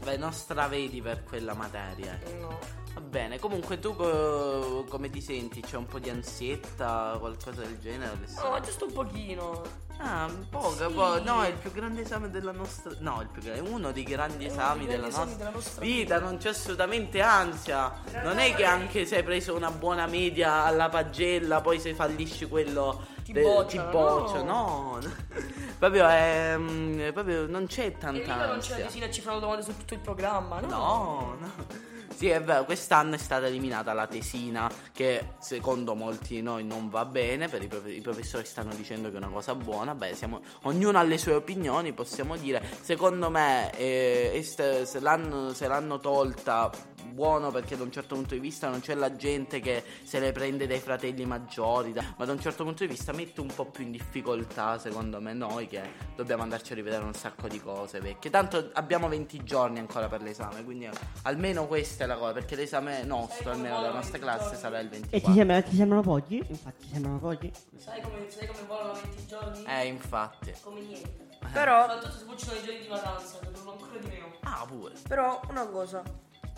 Beh, 0.04 0.16
non 0.16 0.32
stravedi 0.32 1.00
per 1.02 1.24
quella 1.24 1.54
materia. 1.54 2.18
No. 2.40 2.58
Va 2.94 3.00
bene, 3.00 3.38
comunque 3.38 3.78
tu 3.78 3.94
co- 3.96 4.84
come 4.88 5.08
ti 5.08 5.20
senti? 5.22 5.60
C'è 5.62 5.76
un 5.76 5.86
po' 5.86 5.98
di 5.98 6.10
ansietta, 6.10 7.16
qualcosa 7.18 7.62
del 7.62 7.78
genere? 7.80 8.18
No, 8.42 8.60
giusto 8.60 8.84
un 8.86 8.92
pochino. 8.92 9.62
Ah, 9.96 10.28
poco, 10.50 10.72
Sì. 10.72 10.92
poco. 10.92 11.22
No, 11.22 11.42
è 11.42 11.48
il 11.48 11.54
più 11.54 11.72
grande 11.72 12.02
esame 12.02 12.28
della 12.28 12.52
nostra. 12.52 12.92
No, 12.98 13.20
il 13.22 13.28
più 13.28 13.40
grande, 13.40 13.60
è 13.64 13.70
uno 13.70 13.92
dei 13.92 14.02
grandi 14.02 14.44
esami, 14.44 14.84
grandi 14.84 14.86
della, 14.86 15.06
esami 15.06 15.24
nostra 15.30 15.44
della 15.44 15.56
nostra 15.56 15.84
vita. 15.84 16.18
Non 16.20 16.36
c'è 16.36 16.48
assolutamente 16.50 17.20
ansia. 17.22 17.92
Non 18.22 18.38
è 18.38 18.54
che 18.54 18.64
anche 18.64 19.06
se 19.06 19.16
hai 19.16 19.22
preso 19.22 19.54
una 19.54 19.70
buona 19.70 20.06
media 20.06 20.64
alla 20.64 20.88
pagella, 20.90 21.60
poi 21.62 21.80
se 21.80 21.94
fallisci 21.94 22.46
quello 22.46 23.06
Ti 23.24 23.32
bocciano, 23.32 23.90
boccia. 23.90 24.42
No, 24.42 24.98
proprio 25.78 26.06
è. 26.08 26.56
mm, 26.58 27.10
proprio 27.12 27.46
non 27.46 27.66
c'è 27.66 27.86
E 27.86 27.96
tanta 27.96 28.18
mica 28.18 28.34
non 28.46 28.58
c'è 28.58 28.72
ansia. 28.72 28.84
desina 28.84 29.06
e 29.06 29.10
ci 29.12 29.20
fanno 29.22 29.38
domande 29.38 29.62
su 29.62 29.74
tutto 29.76 29.94
il 29.94 30.00
programma, 30.00 30.60
no? 30.60 30.68
No, 30.68 31.36
no. 31.38 31.90
Sì, 32.22 32.28
è 32.28 32.40
vero, 32.40 32.64
quest'anno 32.64 33.16
è 33.16 33.18
stata 33.18 33.48
eliminata 33.48 33.92
la 33.92 34.06
tesina 34.06 34.70
che 34.92 35.30
secondo 35.40 35.96
molti 35.96 36.36
di 36.36 36.40
noi 36.40 36.62
non 36.62 36.88
va 36.88 37.04
bene, 37.04 37.48
per 37.48 37.60
i, 37.64 37.66
prof- 37.66 37.88
i 37.88 38.00
professori 38.00 38.44
stanno 38.46 38.72
dicendo 38.76 39.08
che 39.08 39.16
è 39.16 39.18
una 39.18 39.26
cosa 39.26 39.56
buona, 39.56 39.92
beh, 39.96 40.14
siamo- 40.14 40.40
ognuno 40.62 40.98
ha 41.00 41.02
le 41.02 41.18
sue 41.18 41.34
opinioni, 41.34 41.92
possiamo 41.92 42.36
dire, 42.36 42.62
secondo 42.80 43.28
me 43.28 43.72
eh, 43.76 44.30
è 44.34 44.40
st- 44.42 44.82
se, 44.82 45.00
l'hanno, 45.00 45.52
se 45.52 45.66
l'hanno 45.66 45.98
tolta 45.98 46.70
buono 47.12 47.50
perché 47.50 47.76
da 47.76 47.82
un 47.82 47.92
certo 47.92 48.14
punto 48.14 48.34
di 48.34 48.40
vista 48.40 48.68
non 48.68 48.80
c'è 48.80 48.94
la 48.94 49.14
gente 49.16 49.60
che 49.60 49.84
se 50.02 50.18
le 50.18 50.32
prende 50.32 50.66
dai 50.66 50.78
fratelli 50.80 51.24
maggiori, 51.24 51.92
da- 51.92 52.14
ma 52.16 52.24
da 52.24 52.32
un 52.32 52.40
certo 52.40 52.64
punto 52.64 52.84
di 52.84 52.90
vista 52.90 53.12
mette 53.12 53.40
un 53.40 53.52
po' 53.54 53.66
più 53.66 53.84
in 53.84 53.90
difficoltà 53.92 54.78
secondo 54.78 55.20
me 55.20 55.32
noi 55.32 55.66
che 55.68 55.82
dobbiamo 56.16 56.42
andarci 56.42 56.72
a 56.72 56.74
rivedere 56.74 57.04
un 57.04 57.14
sacco 57.14 57.48
di 57.48 57.60
cose 57.60 58.00
vecchie. 58.00 58.30
Tanto 58.30 58.70
abbiamo 58.74 59.08
20 59.08 59.44
giorni 59.44 59.78
ancora 59.78 60.08
per 60.08 60.22
l'esame, 60.22 60.64
quindi 60.64 60.88
almeno 61.22 61.66
questa 61.66 62.04
è 62.04 62.06
la 62.06 62.16
cosa, 62.16 62.32
perché 62.32 62.56
l'esame 62.56 63.02
nostro, 63.04 63.50
almeno 63.50 63.80
della 63.80 63.92
nostra 63.92 64.18
classe, 64.18 64.56
sarà 64.56 64.78
il 64.80 64.86
E 64.86 64.90
ti, 64.90 65.00
24. 65.00 65.34
sembra, 65.34 65.62
ti 65.62 65.76
sembrano 65.76 66.02
pochi? 66.02 66.36
Infatti, 66.48 66.86
ti 66.86 66.92
sembrano 66.92 67.18
pochi. 67.18 67.52
Sai 67.76 68.00
come, 68.00 68.26
sai 68.28 68.46
come 68.46 68.60
volano 68.66 68.92
20 68.94 69.26
giorni? 69.26 69.64
Eh, 69.64 69.86
infatti. 69.86 70.52
Come 70.62 70.80
niente. 70.80 71.30
Però- 71.52 71.80
Soprattutto 71.82 72.18
se 72.18 72.24
bucciano 72.24 72.58
i 72.58 72.62
giorni 72.64 72.80
di 72.80 72.86
vacanza, 72.88 73.38
che 73.40 73.50
durano 73.50 73.72
ancora 73.72 73.98
di 73.98 74.06
meno. 74.06 74.26
Ah, 74.42 74.64
pure. 74.66 74.94
Però 75.08 75.40
una 75.48 75.66
cosa, 75.66 76.02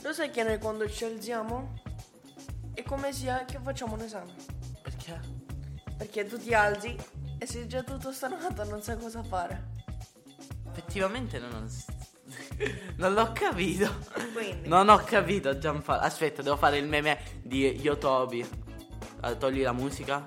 lo 0.03 0.13
sai 0.13 0.31
che 0.31 0.43
noi 0.43 0.59
quando 0.59 0.89
ci 0.89 1.05
alziamo 1.05 1.81
è 2.75 2.83
come 2.83 3.13
sia 3.13 3.45
che 3.45 3.59
facciamo 3.63 3.95
un 3.95 4.01
esame? 4.01 4.33
Perché? 4.83 5.21
Perché 5.97 6.27
tu 6.27 6.39
ti 6.39 6.53
alzi 6.53 6.97
e 7.39 7.47
sei 7.47 7.67
già 7.67 7.83
tutto 7.83 8.13
stanonato, 8.13 8.65
non 8.65 8.83
sai 8.83 8.99
cosa 8.99 9.23
fare. 9.23 9.73
Effettivamente 10.71 11.39
non, 11.39 11.51
non, 11.51 11.69
non 12.97 13.15
l'ho 13.15 13.33
capito. 13.33 13.89
Quindi. 14.33 14.69
Non 14.69 14.89
ho 14.89 14.99
capito, 14.99 15.57
Gianpaolo. 15.57 16.03
Aspetta, 16.03 16.43
devo 16.43 16.57
fare 16.57 16.79
il 16.79 16.87
meme 16.87 17.19
di 17.43 17.67
Yotobi. 17.81 18.45
Ah, 19.21 19.35
Togli 19.37 19.63
la 19.63 19.73
musica. 19.73 20.27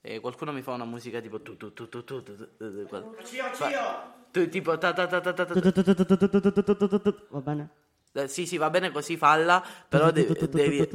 E 0.00 0.20
qualcuno 0.20 0.52
mi 0.52 0.62
fa 0.62 0.72
una 0.72 0.84
musica 0.84 1.20
tipo 1.20 1.42
tu 1.42 1.56
tu 1.56 1.72
tu 1.72 1.88
tu 1.88 2.04
tu 2.04 2.22
tu 2.22 2.36
tu 2.36 2.46
tu 4.30 4.48
tipo 4.48 4.78
ta 4.78 4.92
ta 4.92 5.06
ta 5.08 5.20
ta 5.20 5.32
ta 5.32 5.44
ta 5.44 5.54
Va 7.30 7.40
bene. 7.40 7.62
Eh, 7.62 7.85
Sì, 8.26 8.46
sì, 8.46 8.56
va 8.56 8.70
bene 8.70 8.90
così 8.90 9.16
falla, 9.16 9.62
però 9.88 10.10
de- 10.10 10.26
devi 10.50 10.88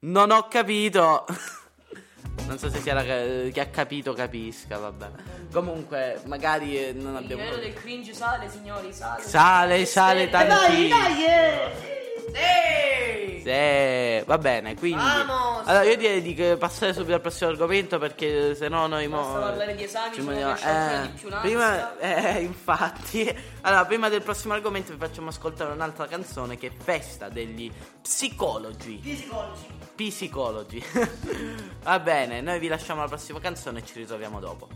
Non 0.00 0.30
ho 0.30 0.48
capito. 0.48 1.24
Non 2.46 2.58
so 2.58 2.70
se 2.70 2.80
sia 2.80 2.94
la 2.94 3.02
chi 3.50 3.60
ha 3.60 3.66
capito 3.68 4.14
capisca, 4.14 4.78
va 4.78 4.90
bene. 4.90 5.46
Comunque, 5.52 6.20
magari 6.26 6.78
eh, 6.78 6.92
non 6.92 7.12
Il 7.12 7.24
abbiamo 7.24 7.42
livello 7.42 7.60
del 7.62 7.74
cringe 7.74 8.14
sale, 8.14 8.48
signori, 8.48 8.92
sale. 8.92 9.22
Sale, 9.22 9.84
sale 9.84 10.28
Dai, 10.30 10.46
tantissimo. 10.48 12.01
Sì! 12.32 13.40
Sì, 13.42 14.24
va 14.24 14.38
bene, 14.38 14.76
quindi 14.76 15.02
Vamos! 15.02 15.66
Allora 15.66 15.84
io 15.84 15.96
direi 15.96 16.22
di 16.22 16.56
passare 16.56 16.92
subito 16.92 17.14
al 17.14 17.20
prossimo 17.20 17.50
argomento 17.50 17.98
perché 17.98 18.54
se 18.54 18.68
no 18.68 18.86
noi 18.86 19.08
mo 19.08 19.16
Basta 19.16 19.38
parlare 19.38 19.74
di 19.74 19.82
esami, 19.82 20.14
ci 20.14 20.20
muoviamo 20.20 20.52
ancora 20.52 21.00
di 21.02 21.08
più 21.08 21.28
prima 21.40 21.98
eh, 21.98 22.40
infatti 22.42 23.36
Allora, 23.62 23.84
prima 23.84 24.08
del 24.08 24.22
prossimo 24.22 24.54
argomento 24.54 24.92
vi 24.92 24.98
facciamo 24.98 25.28
ascoltare 25.28 25.72
un'altra 25.72 26.06
canzone 26.06 26.56
che 26.56 26.68
è 26.68 26.70
Festa 26.82 27.28
degli 27.28 27.70
psicologi. 28.00 28.96
Psicologi. 28.96 29.66
Psicologi. 29.94 30.84
va 31.82 31.98
bene, 31.98 32.40
noi 32.40 32.58
vi 32.58 32.68
lasciamo 32.68 33.00
la 33.00 33.08
prossima 33.08 33.40
canzone 33.40 33.80
e 33.80 33.84
ci 33.84 33.98
ritroviamo 33.98 34.40
dopo. 34.40 34.68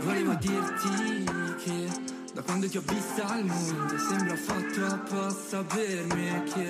Volevo 0.00 0.34
dirti 0.34 1.24
che 1.62 1.88
da 2.34 2.42
quando 2.42 2.68
ti 2.68 2.76
ho 2.76 2.82
vista 2.86 3.26
al 3.28 3.44
mondo 3.44 3.96
sembra 3.98 4.36
fatto 4.36 4.84
apposta 4.86 5.62
per 5.62 6.04
me 6.14 6.42
che 6.52 6.68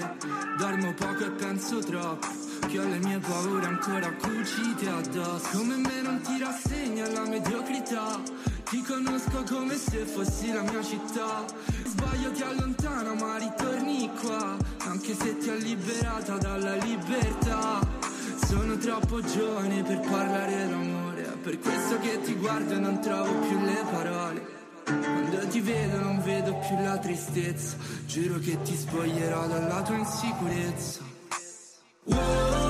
dormo 0.58 0.92
poco 0.94 1.24
e 1.24 1.30
penso 1.30 1.78
troppo 1.78 2.26
che 2.68 2.78
ho 2.78 2.84
le 2.84 2.98
mie 2.98 3.18
paure 3.18 3.66
ancora 3.66 4.12
cucite 4.12 4.88
addosso. 4.88 5.56
Come 5.56 5.76
me 5.76 6.02
non 6.02 6.20
ti 6.20 6.38
rassegna 6.38 7.06
alla 7.06 7.26
mediocrità 7.26 8.20
ti 8.68 8.82
conosco 8.82 9.44
come 9.48 9.76
se 9.76 10.04
fossi 10.04 10.52
la 10.52 10.62
mia 10.62 10.82
città. 10.82 11.44
Sbaglio 11.84 12.32
ti 12.32 12.42
allontana 12.42 13.14
ma 13.14 13.38
ritorni 13.38 14.10
qua 14.20 14.56
anche 14.78 15.14
se 15.14 15.38
ti 15.38 15.48
ha 15.48 15.54
liberata 15.54 16.37
dalla 16.38 16.74
libertà. 16.76 17.80
Sono 18.46 18.76
troppo 18.76 19.20
giovane 19.22 19.82
per 19.82 20.00
parlare 20.00 20.68
d'amore 20.68 20.93
per 21.44 21.59
questo 21.59 21.98
che 21.98 22.22
ti 22.22 22.35
guardo 22.37 22.72
e 22.72 22.78
non 22.78 23.00
trovo 23.00 23.30
più 23.46 23.61
le 23.61 23.85
parole. 23.90 24.52
Quando 24.85 25.46
ti 25.48 25.61
vedo 25.61 26.00
non 26.00 26.22
vedo 26.22 26.57
più 26.57 26.83
la 26.83 26.96
tristezza. 26.96 27.76
Giuro 28.07 28.38
che 28.38 28.61
ti 28.62 28.74
spoglierò 28.74 29.46
dalla 29.46 29.83
tua 29.83 29.96
insicurezza. 29.96 31.00
Oh, 32.07 32.63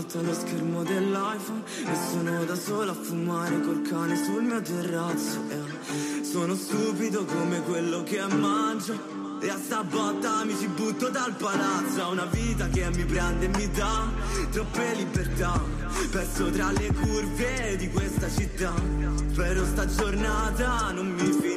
volta 0.00 0.20
lo 0.22 0.32
schermo 0.32 0.82
dell'iPhone 0.82 1.62
E 1.84 1.94
sono 2.10 2.44
da 2.44 2.54
sola 2.54 2.92
a 2.92 2.94
fumare 2.94 3.60
col 3.60 3.82
cane 3.82 4.16
sul 4.16 4.42
mio 4.42 4.60
terrazzo 4.62 5.38
E 5.48 6.24
sono 6.24 6.54
stupido 6.54 7.24
come 7.24 7.60
quello 7.62 8.02
che 8.02 8.24
mangio 8.26 9.18
e 9.42 9.48
a 9.48 9.56
sta 9.56 9.82
botta 9.82 10.44
mi 10.44 10.54
ci 10.54 10.68
butto 10.68 11.08
dal 11.08 11.34
palazzo. 11.34 12.10
Una 12.10 12.26
vita 12.26 12.68
che 12.68 12.90
mi 12.90 13.06
prende 13.06 13.46
e 13.46 13.48
mi 13.48 13.70
dà 13.70 14.06
Troppe 14.50 14.94
libertà. 14.96 15.58
Perso 16.10 16.50
tra 16.50 16.70
le 16.70 16.92
curve 16.92 17.76
di 17.78 17.88
questa 17.88 18.28
città 18.28 18.74
Spero 19.32 19.64
sta 19.64 19.86
giornata 19.86 20.90
non 20.92 21.08
mi 21.08 21.32
finirà 21.32 21.49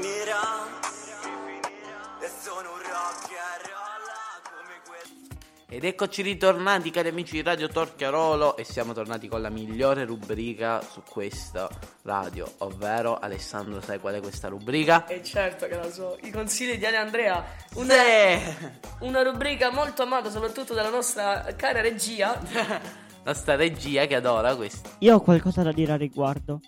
Ed 5.74 5.84
eccoci 5.86 6.22
ritornati 6.22 6.92
cari 6.92 7.08
amici 7.08 7.34
di 7.34 7.42
Radio 7.42 7.68
Torchiarolo 7.68 8.58
e 8.58 8.64
siamo 8.64 8.94
tornati 8.94 9.28
con 9.28 9.42
la 9.42 9.50
migliore 9.50 10.06
rubrica 10.06 10.80
su 10.82 11.02
questa 11.10 11.68
radio, 12.04 12.46
ovvero 12.60 13.18
Alessandro 13.18 13.82
sai 13.82 13.98
qual 14.00 14.14
è 14.14 14.20
questa 14.22 14.50
rubrica? 14.50 15.08
E 15.08 15.24
certo 15.24 15.66
che 15.66 15.76
la 15.76 15.90
so. 15.90 16.16
I 16.22 16.30
consigli 16.30 16.78
di 16.78 16.86
Ale 16.86 16.98
Andrea. 16.98 17.44
Una, 17.74 17.94
Sì. 17.96 18.68
una 19.00 19.24
rubrica 19.24 19.72
molto 19.72 20.04
amata 20.04 20.30
soprattutto 20.30 20.76
dalla 20.76 20.92
nostra 20.92 21.44
cara 21.56 21.82
regia. 21.82 22.40
nostra 23.26 23.56
regia 23.56 24.06
che 24.06 24.14
adora 24.14 24.56
questo. 24.56 24.88
Io 25.00 25.16
ho 25.16 25.22
qualcosa 25.22 25.64
da 25.64 25.72
dire 25.72 25.94
a 25.94 25.98
riguardo. 25.98 26.60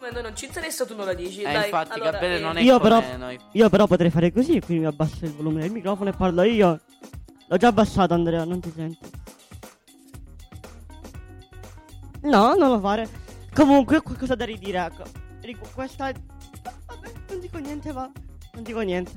Ma 0.00 0.08
noi 0.08 0.22
non 0.22 0.34
ci 0.34 0.46
interessa, 0.46 0.86
tu 0.86 0.96
non 0.96 1.04
la 1.04 1.12
dici. 1.12 1.42
Eh, 1.42 1.52
Dai, 1.52 1.64
infatti, 1.64 1.92
allora, 1.92 2.12
Gabriele 2.12 2.38
eh, 2.38 2.40
non 2.40 2.56
è 2.56 2.62
Io 2.62 2.78
come 2.78 3.00
però, 3.00 3.16
noi. 3.18 3.38
io 3.52 3.68
però 3.68 3.86
potrei 3.86 4.08
fare 4.10 4.32
così, 4.32 4.58
quindi 4.60 4.84
mi 4.84 4.86
abbasso 4.88 5.26
il 5.26 5.34
volume 5.34 5.60
del 5.60 5.70
microfono 5.70 6.08
e 6.08 6.12
parlo 6.14 6.42
io. 6.44 6.80
L'ho 7.48 7.56
già 7.56 7.68
abbassato 7.68 8.14
Andrea, 8.14 8.44
non 8.44 8.60
ti 8.60 8.70
sento. 8.74 9.08
No, 12.22 12.54
non 12.54 12.70
lo 12.70 12.80
fare. 12.80 13.08
Comunque 13.54 13.96
ho 13.96 14.02
qualcosa 14.02 14.34
da 14.34 14.44
ridire. 14.44 14.78
Ecco. 14.84 15.02
Rigu- 15.40 15.72
questa... 15.72 16.12
Vabbè, 16.86 17.12
non 17.28 17.40
dico 17.40 17.58
niente, 17.58 17.92
va. 17.92 18.10
Non 18.52 18.62
dico 18.62 18.80
niente. 18.80 19.12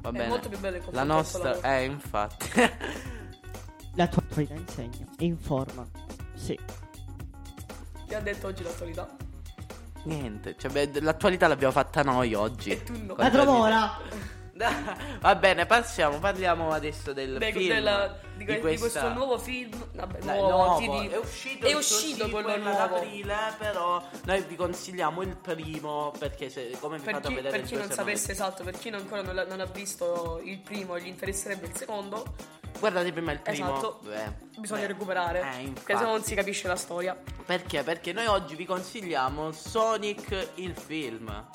Va 0.00 0.08
È 0.10 0.12
bene. 0.12 0.28
molto 0.28 0.48
più 0.48 0.58
bello 0.58 0.76
il 0.76 0.82
La 0.90 1.02
nostra, 1.04 1.50
lavoro. 1.50 1.66
eh, 1.66 1.84
infatti. 1.84 2.48
La 3.94 4.06
tua 4.08 4.22
attualità 4.22 4.54
insegna 4.54 5.04
e 5.18 5.24
informa. 5.24 5.86
Sì. 6.34 6.58
Chi 8.06 8.14
ha 8.14 8.20
detto 8.20 8.46
oggi 8.46 8.62
l'attualità? 8.62 9.08
Niente, 10.04 10.54
cioè, 10.56 10.70
beh, 10.70 11.00
l'attualità 11.00 11.48
l'abbiamo 11.48 11.72
fatta 11.72 12.02
noi 12.02 12.32
oggi. 12.34 12.70
E 12.70 12.82
tu 12.84 12.92
no. 13.04 13.14
La 13.16 13.30
trovo 13.30 13.58
ora. 13.58 13.98
Va 15.20 15.34
bene, 15.34 15.66
passiamo, 15.66 16.18
parliamo 16.18 16.70
adesso 16.72 17.12
del 17.12 17.36
Beh, 17.38 17.52
film. 17.52 17.68
della- 17.74 18.18
di, 18.36 18.44
que- 18.44 18.54
di 18.54 18.60
questa- 18.60 19.00
questo 19.00 19.12
nuovo 19.12 19.38
film. 19.38 19.86
Vabbè, 19.92 20.18
Dai, 20.18 20.38
nuovo, 20.38 20.56
nuovo, 20.78 21.00
dico. 21.00 21.14
è 21.14 21.18
uscito, 21.18 21.66
È 21.66 21.74
uscito 21.74 22.28
quello 22.28 22.48
ad 22.52 22.60
nuovo. 22.62 22.96
aprile, 22.96 23.36
però 23.58 24.02
noi 24.24 24.42
vi 24.42 24.56
consigliamo 24.56 25.22
il 25.22 25.36
primo 25.36 26.12
perché 26.18 26.48
se, 26.50 26.76
come 26.80 26.98
vi 26.98 27.04
Per 27.04 27.14
fate 27.14 27.28
chi, 27.28 27.34
vedere 27.34 27.58
per 27.58 27.66
chi 27.66 27.74
non 27.76 27.90
sapesse 27.90 28.32
esatto, 28.32 28.62
per 28.64 28.78
chi 28.78 28.90
non- 28.90 29.00
ancora 29.00 29.22
non, 29.22 29.46
non 29.48 29.60
ha 29.60 29.66
visto 29.66 30.40
il 30.44 30.58
primo 30.58 30.98
gli 30.98 31.06
interesserebbe 31.06 31.66
il 31.66 31.76
secondo, 31.76 32.24
Guardate 32.78 33.10
prima 33.10 33.32
il 33.32 33.40
primo. 33.40 33.72
Esatto. 33.72 34.00
Beh, 34.02 34.32
bisogna 34.58 34.82
beh, 34.82 34.86
recuperare. 34.88 35.40
eh, 35.40 35.70
perché 35.72 35.96
se 35.96 36.02
no 36.02 36.10
non 36.10 36.22
si 36.22 36.34
capisce 36.34 36.68
la 36.68 36.76
storia. 36.76 37.16
Perché? 37.46 37.82
Perché 37.82 38.12
noi 38.12 38.26
oggi 38.26 38.54
vi 38.54 38.66
consigliamo 38.66 39.50
Sonic 39.50 40.48
il 40.56 40.76
film. 40.76 41.48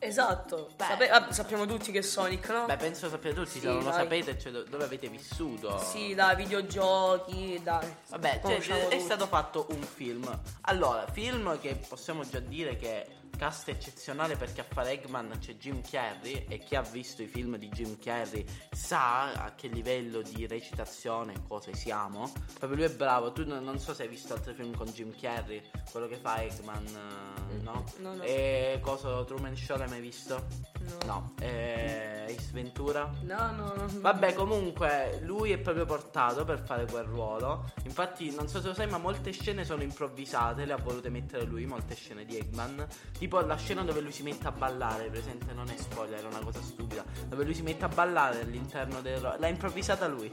Esatto. 0.00 0.70
Sape- 0.76 1.10
ah, 1.10 1.32
sappiamo 1.32 1.66
tutti 1.66 1.90
che 1.90 1.98
è 1.98 2.02
Sonic, 2.02 2.48
no? 2.50 2.66
Beh, 2.66 2.76
penso 2.76 3.08
sappiate 3.08 3.34
tutti, 3.34 3.50
Sì, 3.50 3.60
se 3.60 3.66
non 3.66 3.78
lo 3.78 3.90
dai. 3.90 3.92
sapete, 3.94 4.38
cioè, 4.38 4.52
do- 4.52 4.62
dove 4.64 4.84
avete 4.84 5.08
vissuto. 5.08 5.78
Sì, 5.80 6.14
da 6.14 6.34
videogiochi, 6.34 7.60
dai. 7.62 7.94
Vabbè, 8.10 8.40
cioè, 8.42 8.58
è, 8.58 8.60
è 8.60 8.82
tutti. 8.90 9.00
stato 9.00 9.26
fatto 9.26 9.66
un 9.70 9.82
film. 9.82 10.40
Allora, 10.62 11.06
film 11.10 11.58
che 11.60 11.74
possiamo 11.88 12.22
già 12.28 12.38
dire 12.38 12.76
che 12.76 13.06
cast 13.36 13.68
eccezionale 13.68 14.36
perché 14.36 14.60
a 14.60 14.64
fare 14.64 14.92
Eggman 14.92 15.36
c'è 15.38 15.54
Jim 15.54 15.80
Carrey 15.82 16.46
e 16.48 16.58
chi 16.58 16.74
ha 16.74 16.82
visto 16.82 17.22
i 17.22 17.26
film 17.26 17.56
di 17.56 17.68
Jim 17.68 17.98
Carrey 17.98 18.44
sa 18.70 19.32
a 19.32 19.54
che 19.54 19.68
livello 19.68 20.22
di 20.22 20.46
recitazione 20.46 21.34
e 21.34 21.40
cose 21.46 21.74
siamo. 21.74 22.32
Proprio 22.58 22.78
lui 22.78 22.92
è 22.92 22.94
bravo. 22.94 23.32
Tu 23.32 23.46
non, 23.46 23.62
non 23.64 23.78
so 23.78 23.94
se 23.94 24.02
hai 24.02 24.08
visto 24.08 24.34
altri 24.34 24.54
film 24.54 24.74
con 24.74 24.86
Jim 24.88 25.14
Carrey, 25.18 25.62
quello 25.90 26.06
che 26.06 26.16
fa 26.16 26.42
Eggman, 26.42 26.86
eh, 26.86 27.62
no? 27.62 27.84
no, 27.98 28.14
no. 28.14 28.22
E 28.22 28.78
cosa 28.82 29.24
Truman 29.24 29.56
Show 29.56 29.76
l'hai 29.76 29.88
mai 29.88 30.00
visto? 30.00 30.46
No. 30.80 31.06
No. 31.06 31.34
E 31.40 32.24
Ace 32.28 32.50
Ventura? 32.52 33.10
No, 33.22 33.50
no, 33.52 33.74
no. 33.74 33.86
Vabbè, 34.00 34.34
comunque, 34.34 35.20
lui 35.22 35.52
è 35.52 35.58
proprio 35.58 35.84
portato 35.84 36.44
per 36.44 36.60
fare 36.60 36.86
quel 36.86 37.04
ruolo. 37.04 37.70
Infatti, 37.84 38.34
non 38.34 38.48
so 38.48 38.60
se 38.60 38.68
lo 38.68 38.74
sai, 38.74 38.88
ma 38.88 38.98
molte 38.98 39.32
scene 39.32 39.64
sono 39.64 39.82
improvvisate. 39.82 40.64
Le 40.64 40.72
ha 40.72 40.76
volute 40.76 41.08
mettere 41.08 41.44
lui, 41.44 41.66
molte 41.66 41.94
scene 41.94 42.24
di 42.24 42.36
Eggman. 42.36 42.86
Tipo 43.18 43.40
la 43.40 43.56
scena 43.56 43.82
dove 43.82 44.00
lui 44.00 44.12
si 44.12 44.22
mette 44.22 44.46
a 44.46 44.52
ballare, 44.52 45.08
presente, 45.10 45.52
non 45.52 45.68
è 45.68 45.76
spoiler, 45.76 46.22
è 46.22 46.26
una 46.26 46.38
cosa 46.38 46.62
stupida. 46.62 47.04
Dove 47.26 47.44
lui 47.44 47.54
si 47.54 47.62
mette 47.62 47.84
a 47.84 47.88
ballare 47.88 48.42
all'interno 48.42 49.00
del. 49.00 49.36
L'ha 49.38 49.48
improvvisata 49.48 50.06
lui. 50.06 50.30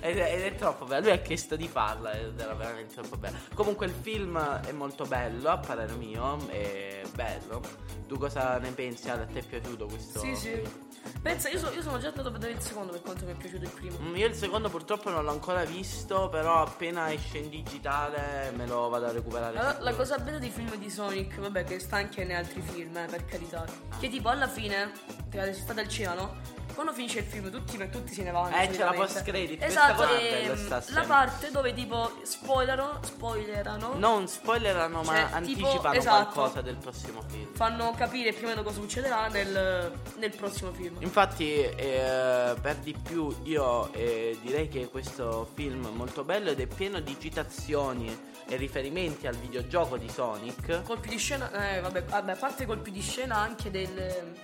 Ed 0.00 0.18
è, 0.18 0.34
ed 0.34 0.42
è 0.42 0.54
troppo 0.54 0.84
bella. 0.84 1.00
Lui 1.00 1.10
ha 1.10 1.18
chiesto 1.18 1.56
di 1.56 1.66
farla 1.66 2.12
ed 2.12 2.38
era 2.38 2.54
veramente 2.54 2.94
troppo 2.94 3.16
bella. 3.16 3.38
Comunque, 3.54 3.86
il 3.86 3.92
film 3.92 4.38
è 4.38 4.72
molto 4.72 5.04
bello, 5.04 5.48
a 5.48 5.58
parere 5.58 5.94
mio. 5.94 6.46
È 6.48 7.02
bello. 7.14 7.62
Tu 8.06 8.18
cosa 8.18 8.58
ne 8.58 8.70
pensi? 8.72 9.08
A 9.08 9.16
te 9.24 9.38
è 9.38 9.42
piaciuto 9.42 9.86
questo? 9.86 10.20
Sì, 10.20 10.36
sì. 10.36 10.87
Pensa, 11.22 11.48
io, 11.48 11.58
so- 11.58 11.70
io 11.72 11.82
sono 11.82 11.98
già 11.98 12.08
andato 12.08 12.28
a 12.28 12.30
vedere 12.30 12.52
il 12.52 12.60
secondo 12.60 12.92
per 12.92 13.02
quanto 13.02 13.24
mi 13.24 13.32
è 13.32 13.34
piaciuto 13.34 13.64
il 13.64 13.70
primo. 13.70 13.98
Mm, 14.00 14.16
Io 14.16 14.26
il 14.26 14.34
secondo 14.34 14.68
purtroppo 14.68 15.10
non 15.10 15.24
l'ho 15.24 15.30
ancora 15.30 15.64
visto, 15.64 16.28
però 16.28 16.62
appena 16.62 17.12
esce 17.12 17.38
in 17.38 17.48
digitale 17.50 18.52
me 18.56 18.66
lo 18.66 18.88
vado 18.88 19.06
a 19.06 19.12
recuperare. 19.12 19.58
Allora, 19.58 19.78
la 19.80 19.94
cosa 19.94 20.18
bella 20.18 20.38
dei 20.38 20.50
film 20.50 20.74
di 20.76 20.90
Sonic, 20.90 21.38
vabbè, 21.38 21.64
che 21.64 21.78
sta 21.78 21.96
anche 21.96 22.24
nei 22.24 22.36
altri 22.36 22.60
film, 22.62 22.96
eh, 22.96 23.06
per 23.06 23.24
carità. 23.24 23.64
Che 23.98 24.08
tipo 24.08 24.28
alla 24.28 24.48
fine, 24.48 24.92
che 25.30 25.40
adesso 25.40 25.60
state 25.60 25.80
al 25.80 25.88
cinema, 25.88 26.14
no? 26.14 26.56
Quando 26.74 26.94
finisce 26.94 27.18
il 27.20 27.24
film, 27.24 27.50
tutti, 27.50 27.76
tutti 27.90 28.14
se 28.14 28.22
ne 28.22 28.30
vanno. 28.30 28.50
Eh, 28.54 28.68
c'è 28.68 28.84
la 28.84 28.92
solitamente. 28.92 28.96
post-credit, 28.98 29.62
Esatto, 29.64 30.56
sta 30.56 30.82
la 31.00 31.02
parte 31.06 31.50
dove 31.50 31.72
tipo 31.74 32.12
spoilerano, 32.22 33.00
spoilerano, 33.02 33.94
Non 33.96 34.28
spoilerano, 34.28 35.02
ma 35.02 35.12
Cioè, 35.12 35.24
tipo, 35.24 35.34
anticipano 35.66 35.94
esatto. 35.94 36.32
qualcosa 36.34 36.60
del 36.60 36.76
prossimo 36.76 37.22
film. 37.26 37.52
fanno 37.54 37.92
capire 37.96 38.32
più 38.32 38.46
o 38.46 38.50
meno 38.50 38.62
cosa 38.62 38.80
succederà 38.80 39.26
nel, 39.26 39.92
nel 40.18 40.30
prossimo 40.36 40.70
film. 40.72 40.97
Infatti, 41.00 41.60
eh, 41.60 42.54
per 42.60 42.76
di 42.76 42.92
più, 42.92 43.34
io 43.44 43.92
eh, 43.92 44.36
direi 44.42 44.68
che 44.68 44.88
questo 44.88 45.48
film 45.54 45.86
è 45.86 45.90
molto 45.90 46.24
bello 46.24 46.50
ed 46.50 46.60
è 46.60 46.66
pieno 46.66 46.98
di 47.00 47.16
citazioni 47.18 48.16
e 48.48 48.56
riferimenti 48.56 49.26
al 49.26 49.36
videogioco 49.36 49.96
di 49.96 50.08
Sonic. 50.08 50.82
Colpi 50.82 51.08
di 51.08 51.16
scena, 51.18 51.50
eh, 51.76 51.80
vabbè, 51.80 52.04
vabbè, 52.04 52.32
a 52.32 52.36
parte 52.36 52.66
colpi 52.66 52.90
di 52.90 53.00
scena 53.00 53.36
anche 53.36 53.70
del. 53.70 54.34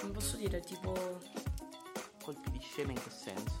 Come 0.00 0.12
posso 0.12 0.36
dire, 0.36 0.60
tipo. 0.60 1.20
Colpi 2.22 2.50
di 2.50 2.60
scena 2.60 2.92
in 2.92 3.02
che 3.02 3.10
senso? 3.10 3.56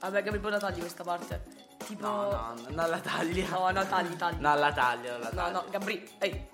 Vabbè, 0.00 0.22
Gabri, 0.22 0.40
poi 0.40 0.50
la 0.52 0.58
tagli 0.58 0.80
questa 0.80 1.04
parte. 1.04 1.44
Tipo. 1.84 2.06
No, 2.06 2.30
no, 2.30 2.54
non 2.70 2.88
la 2.88 2.98
taglia. 3.00 3.46
No, 3.50 3.70
no, 3.70 3.86
tagli, 3.86 4.16
tagli. 4.16 4.40
Non 4.40 4.58
la 4.58 4.72
taglia, 4.72 5.12
non 5.12 5.20
la 5.20 5.28
No, 5.30 5.34
taglia. 5.34 5.50
no, 5.52 5.64
Gabri, 5.70 6.08
ehi. 6.18 6.46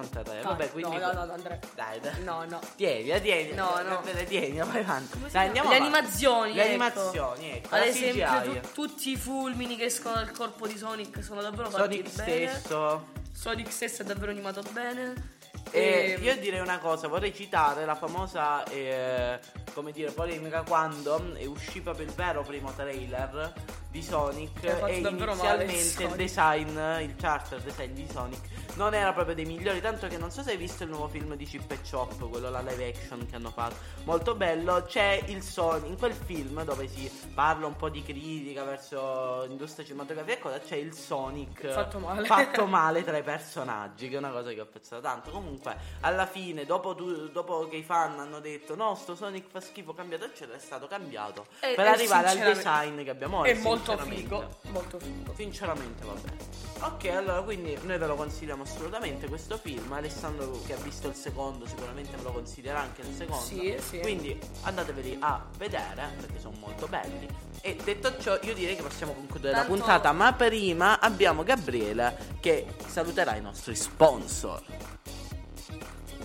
Non 0.00 0.08
te 0.10 0.16
la 0.18 0.22
taglia. 0.24 0.40
Dai, 0.42 0.50
Vabbè, 0.50 0.70
quindi. 0.70 0.96
No, 0.96 1.12
no, 1.12 1.24
no, 1.24 1.32
Andrea. 1.32 1.58
Dai, 1.74 2.00
dai. 2.00 2.22
No, 2.22 2.44
no. 2.48 2.60
Tieni, 2.76 3.20
tieni. 3.20 3.52
No, 3.54 3.80
no. 3.82 4.00
Bene, 4.04 4.24
tieni, 4.24 4.58
vai 4.58 4.80
avanti. 4.82 5.18
Dai, 5.30 5.46
andiamo 5.46 5.70
Le 5.70 5.76
avanti. 5.76 5.94
animazioni, 5.96 6.52
Le 6.54 6.60
ecco. 6.60 6.68
animazioni, 6.68 7.50
ecco. 7.52 7.74
Ad 7.74 7.82
esempio, 7.82 8.60
tu- 8.60 8.72
tutti 8.72 9.10
i 9.10 9.16
fulmini 9.16 9.76
che 9.76 9.84
escono 9.84 10.14
dal 10.14 10.30
corpo 10.30 10.66
di 10.66 10.76
Sonic 10.76 11.22
sono 11.22 11.40
davvero 11.42 11.68
fatti 11.70 11.82
Sonic 12.04 12.14
bene. 12.24 12.48
stesso. 12.48 13.06
Sonic 13.32 13.70
stesso 13.72 14.02
è 14.02 14.04
davvero 14.04 14.30
animato 14.30 14.62
bene. 14.72 15.36
E 15.70 16.16
E- 16.18 16.22
io 16.22 16.36
direi 16.38 16.60
una 16.60 16.78
cosa, 16.78 17.08
vorrei 17.08 17.34
citare 17.34 17.84
la 17.84 17.94
famosa, 17.94 18.64
eh, 18.64 19.38
come 19.74 19.92
dire, 19.92 20.10
polemica 20.12 20.62
quando 20.62 21.34
è 21.34 21.44
uscito 21.44 21.82
proprio 21.82 22.06
il 22.06 22.12
vero 22.12 22.42
primo 22.42 22.72
trailer 22.72 23.52
di 23.98 24.02
Sonic 24.04 24.60
fatto 24.60 24.86
e 24.86 24.96
inizialmente 24.98 26.04
il 26.04 26.14
design, 26.14 26.78
il 27.02 27.14
charter 27.16 27.60
design 27.60 27.92
di 27.92 28.06
Sonic 28.08 28.40
non 28.74 28.94
era 28.94 29.12
proprio 29.12 29.34
dei 29.34 29.44
migliori, 29.44 29.80
tanto 29.80 30.06
che 30.06 30.16
non 30.18 30.30
so 30.30 30.42
se 30.42 30.52
hai 30.52 30.56
visto 30.56 30.84
il 30.84 30.90
nuovo 30.90 31.08
film 31.08 31.34
di 31.34 31.44
Chip 31.44 31.68
e 31.72 31.78
Chop, 31.88 32.28
quello 32.28 32.48
la 32.48 32.60
live 32.60 32.86
action 32.86 33.26
che 33.28 33.34
hanno 33.34 33.50
fatto, 33.50 33.74
molto 34.04 34.36
bello, 34.36 34.84
c'è 34.86 35.20
il 35.26 35.42
Sonic, 35.42 35.88
in 35.88 35.98
quel 35.98 36.12
film 36.12 36.62
dove 36.62 36.86
si 36.86 37.10
parla 37.34 37.66
un 37.66 37.74
po' 37.74 37.88
di 37.88 38.04
critica 38.04 38.62
verso 38.62 39.44
l'industria 39.46 39.84
cinematografica 39.84 40.36
e 40.36 40.38
cosa, 40.38 40.60
c'è 40.60 40.76
il 40.76 40.92
Sonic 40.94 41.66
Fatto 41.72 41.98
male. 41.98 42.24
fatto 42.24 42.66
male 42.66 43.02
tra 43.02 43.18
i 43.18 43.22
personaggi, 43.24 44.08
che 44.08 44.14
è 44.14 44.18
una 44.18 44.30
cosa 44.30 44.52
che 44.52 44.60
ho 44.60 44.64
apprezzato 44.64 45.02
tanto. 45.02 45.30
Comunque, 45.30 45.76
alla 46.02 46.26
fine, 46.26 46.64
dopo, 46.64 46.94
tu- 46.94 47.30
dopo 47.30 47.66
che 47.66 47.76
i 47.76 47.82
fan 47.82 48.20
hanno 48.20 48.38
detto 48.38 48.76
no, 48.76 48.94
sto 48.94 49.16
Sonic 49.16 49.48
fa 49.50 49.60
schifo, 49.60 49.92
cambiato, 49.92 50.24
eccetera, 50.24 50.56
è 50.56 50.60
stato 50.60 50.86
cambiato 50.86 51.46
E- 51.60 51.74
per 51.74 51.88
arrivare 51.88 52.28
al 52.28 52.38
design 52.38 53.02
che 53.02 53.10
abbiamo 53.10 53.38
oggi. 53.38 53.50
È 53.50 53.54
molto 53.54 53.87
sinceramente. 53.96 54.22
figo. 54.22 54.58
Molto 54.70 54.98
figo. 54.98 55.34
Sinceramente 55.34 56.04
va 56.04 56.12
bene. 56.12 56.36
Ok, 56.80 57.04
allora 57.06 57.42
quindi 57.42 57.76
noi 57.82 57.98
ve 57.98 58.06
lo 58.06 58.14
consigliamo 58.14 58.62
assolutamente 58.62 59.26
questo 59.28 59.56
film. 59.58 59.92
Alessandro 59.92 60.60
che 60.64 60.74
ha 60.74 60.76
visto 60.76 61.08
il 61.08 61.14
secondo 61.14 61.66
sicuramente 61.66 62.16
ve 62.16 62.22
lo 62.22 62.32
consiglierà 62.32 62.80
anche 62.80 63.00
il 63.00 63.14
secondo. 63.14 63.42
Sì, 63.42 63.76
sì. 63.80 63.98
Quindi 63.98 64.38
andateveli 64.62 65.16
a 65.20 65.44
vedere 65.56 66.12
perché 66.20 66.38
sono 66.38 66.56
molto 66.58 66.86
belli. 66.86 67.28
E 67.60 67.76
detto 67.82 68.16
ciò, 68.18 68.38
io 68.42 68.54
direi 68.54 68.76
che 68.76 68.82
possiamo 68.82 69.12
concludere 69.12 69.54
Tanto- 69.54 69.70
la 69.70 69.76
puntata. 69.76 70.12
Ma 70.12 70.32
prima 70.32 71.00
abbiamo 71.00 71.42
Gabriele 71.42 72.16
che 72.40 72.66
saluterà 72.86 73.34
i 73.34 73.40
nostri 73.40 73.74
sponsor. 73.74 74.62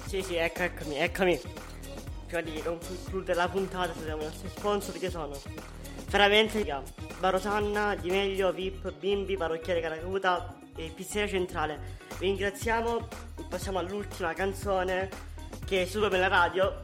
Sì, 0.07 0.21
sì, 0.21 0.35
ecco, 0.35 0.61
eccomi, 0.61 0.97
eccomi. 0.97 1.41
Prima 2.27 2.41
di 2.41 2.61
concludere 2.61 3.35
la 3.35 3.49
puntata, 3.49 3.93
salutiamo 3.93 4.21
i 4.21 4.25
nostri 4.25 4.49
sponsor 4.49 4.97
che 4.99 5.09
sono 5.09 5.31
veramente 6.09 6.63
Barosanna, 7.23 7.95
Di 7.95 8.09
Meglio, 8.09 8.51
VIP, 8.51 8.91
Bimbi, 8.99 9.37
Parrucchiere 9.37 9.79
Caracuta 9.79 10.55
e 10.75 10.91
Pizzeria 10.93 11.29
Centrale. 11.29 11.79
Vi 12.19 12.25
ringraziamo, 12.25 13.07
passiamo 13.47 13.79
all'ultima 13.79 14.33
canzone 14.33 15.09
che 15.65 15.83
è 15.83 15.85
Super 15.85 16.09
Bella 16.09 16.27
Radio. 16.27 16.83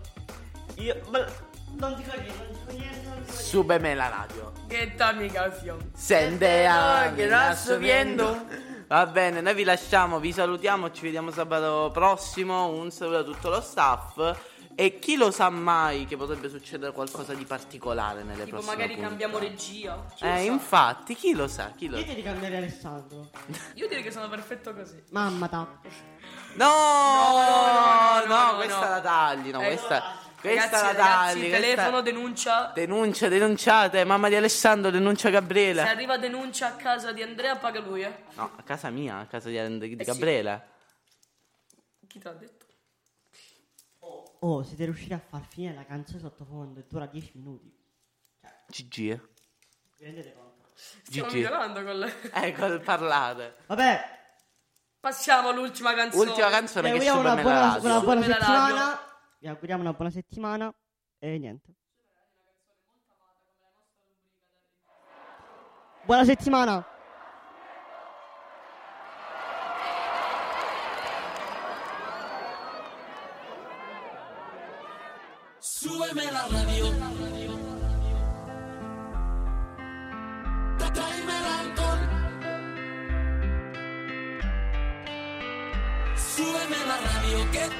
Io. 0.75 0.95
Ma, 1.09 1.25
non 1.75 1.93
dico 1.93 2.11
niente, 2.15 2.37
non 2.37 2.53
dico 2.53 2.71
niente, 2.71 3.07
non 3.09 3.17
dico 3.17 3.33
niente. 3.33 3.33
Subeme 3.33 3.93
la 3.93 4.07
radio. 4.07 4.53
Che 4.65 4.93
mi 5.15 5.27
canción. 5.27 5.91
Sente 5.93 6.65
a 6.65 7.11
che 7.13 7.29
sto 7.55 7.77
viendo. 7.77 8.45
Va 8.87 9.05
bene, 9.07 9.41
noi 9.41 9.53
vi 9.55 9.65
lasciamo, 9.65 10.19
vi 10.19 10.31
salutiamo, 10.31 10.89
ci 10.91 11.01
vediamo 11.01 11.31
sabato 11.31 11.89
prossimo. 11.91 12.69
Un 12.69 12.91
saluto 12.91 13.17
a 13.17 13.23
tutto 13.23 13.49
lo 13.49 13.59
staff. 13.59 14.37
E 14.79 14.97
chi 14.97 15.17
lo 15.17 15.29
sa 15.29 15.49
mai 15.49 16.05
che 16.05 16.15
potrebbe 16.15 16.47
succedere 16.47 16.93
qualcosa 16.93 17.33
di 17.33 17.43
particolare 17.43 18.23
nelle 18.23 18.45
Tipo 18.45 18.55
prossime 18.55 18.75
magari 18.77 18.93
puntate? 18.93 19.09
cambiamo 19.09 19.37
regia. 19.37 20.05
Chi 20.15 20.23
lo 20.23 20.29
Eh, 20.31 20.43
infatti, 20.45 21.15
chi 21.15 21.33
lo 21.33 21.47
sa? 21.49 21.73
Chi 21.75 21.87
lo 21.89 21.97
Dite 21.97 22.15
di 22.15 22.21
cambiare 22.21 22.55
Alessandro. 22.55 23.29
Io 23.73 23.89
direi 23.89 24.01
che 24.03 24.09
sono 24.11 24.29
perfetto 24.29 24.73
così. 24.73 25.03
Mamma 25.09 25.49
ta. 25.49 25.67
No, 26.53 26.65
no, 26.65 28.25
no, 28.25 28.51
no, 28.51 28.55
questa 28.55 28.87
la 28.89 29.01
tagli, 29.01 29.49
no, 29.51 29.59
Eh, 29.61 29.65
questa, 29.67 30.01
questa 30.39 30.61
ragazzi, 30.69 30.71
la 30.71 30.87
ragazzi, 30.93 31.33
tagli. 31.39 31.49
questa- 31.49 31.59
telefono, 31.67 32.01
denuncia. 32.01 32.71
Denuncia, 32.73 33.27
denunciate, 33.27 34.03
mamma 34.05 34.29
di 34.29 34.35
Alessandro, 34.35 34.91
denuncia 34.91 35.23
Se 35.27 35.31
Gabriele. 35.31 35.81
arriva 35.81 36.17
denuncia 36.17 36.67
a 36.67 36.71
casa 36.71 37.11
di 37.11 37.21
Andrea, 37.21 37.57
paga 37.57 37.81
lui, 37.81 38.03
eh. 38.03 38.23
No, 38.35 38.49
a 38.55 38.63
casa 38.63 38.89
mia, 38.89 39.17
a 39.17 39.25
casa 39.25 39.49
di, 39.49 39.55
di 39.77 39.95
Eh 39.97 40.03
sì. 40.05 40.09
Gabriele. 40.09 40.67
Chi 42.07 42.17
te 42.19 42.29
l'ha 42.29 42.33
detto? 42.35 42.58
Oh, 44.39 44.63
siete 44.63 44.85
riusciti 44.85 45.13
a 45.13 45.19
far 45.19 45.45
finire 45.45 45.73
la 45.73 45.85
canzone 45.85 46.19
sottofondo 46.19 46.79
e 46.79 46.85
dura 46.87 47.05
10 47.05 47.31
minuti. 47.35 47.71
GG. 48.67 48.99
eh. 48.99 49.21
Vi 49.97 50.05
rendete 50.05 50.33
conto? 50.33 50.69
Stiamo 50.73 51.27
GG. 51.27 51.33
migliorando 51.35 51.83
con 51.83 51.99
le... 51.99 52.13
Ecco, 52.31 52.79
parlate. 52.79 53.55
Vabbè, 53.67 54.17
Passiamo 54.99 55.49
all'ultima 55.49 55.93
canzone. 55.93 56.29
Ultima 56.29 56.49
canzone 56.49 56.91
che 56.91 57.07
auguriamo 57.07 57.19
sube 57.19 57.31
una 57.31 57.41
buona, 57.41 57.59
radio. 57.59 57.89
una 57.89 57.99
buona 58.01 58.21
Sube 58.21 58.33
nella 58.33 58.45
settimana. 58.45 58.99
Vi 59.39 59.47
auguriamo 59.47 59.81
una 59.81 59.93
buona 59.93 60.11
settimana. 60.11 60.73
E 61.19 61.37
niente. 61.37 61.73
Buona 66.03 66.25
settimana. 66.25 66.85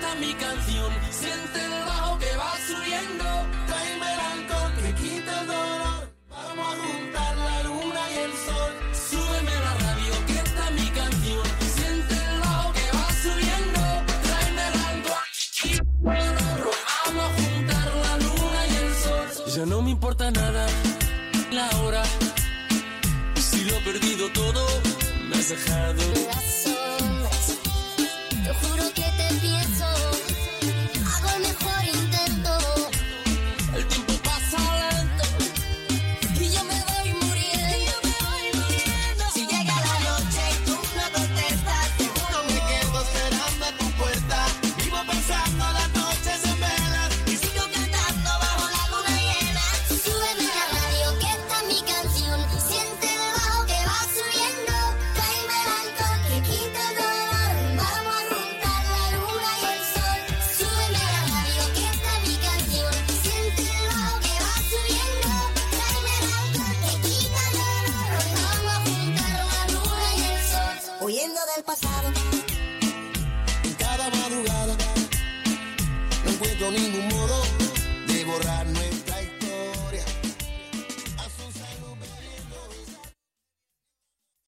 Esta 0.10 0.14
es 0.14 0.28
mi 0.28 0.34
canción. 0.34 0.92
Siente 1.12 1.66
el 1.66 1.86
bajo 1.86 2.20
que 2.20 2.36
va 2.38 2.54
subiendo. 2.68 3.26
Tráeme 3.68 4.14
el 4.14 4.20
alcohol 4.20 4.72
que 4.82 4.94
quita 5.02 5.42
el 5.42 5.48
dolor. 5.48 6.14
Vamos 6.30 6.68
a 6.68 6.78
juntar 6.78 7.38
la 7.38 7.64
luna 7.64 8.02
y 8.14 8.18
el 8.18 8.32
sol. 8.32 8.72
Súbeme 9.10 9.56
la 9.66 9.74
radio, 9.86 10.14
que 10.28 10.34
esta 10.34 10.70
es 10.70 10.74
mi 10.82 10.90
canción. 10.90 11.46
Siente 11.76 12.16
el 12.16 12.40
bajo 12.40 12.74
que 12.74 12.88
va 12.98 13.08
subiendo. 13.24 13.82
Tráeme 14.24 14.64
el 14.68 14.76
alcohol. 14.92 15.28
Vamos 17.06 17.26
a 17.26 17.42
juntar 17.42 17.88
la 18.06 18.18
luna 18.18 18.68
y 18.68 18.76
el 18.84 18.94
sol. 18.96 19.54
Ya 19.56 19.66
no 19.66 19.82
me 19.82 19.92
importa 19.92 20.32
nada 20.32 20.68
la 21.52 21.70
hora. 21.82 22.04
Si 23.36 23.64
lo 23.66 23.76
he 23.76 23.82
perdido 23.82 24.30
todo, 24.32 24.66
me 25.30 25.36
has 25.38 25.50
dejado. 25.50 26.69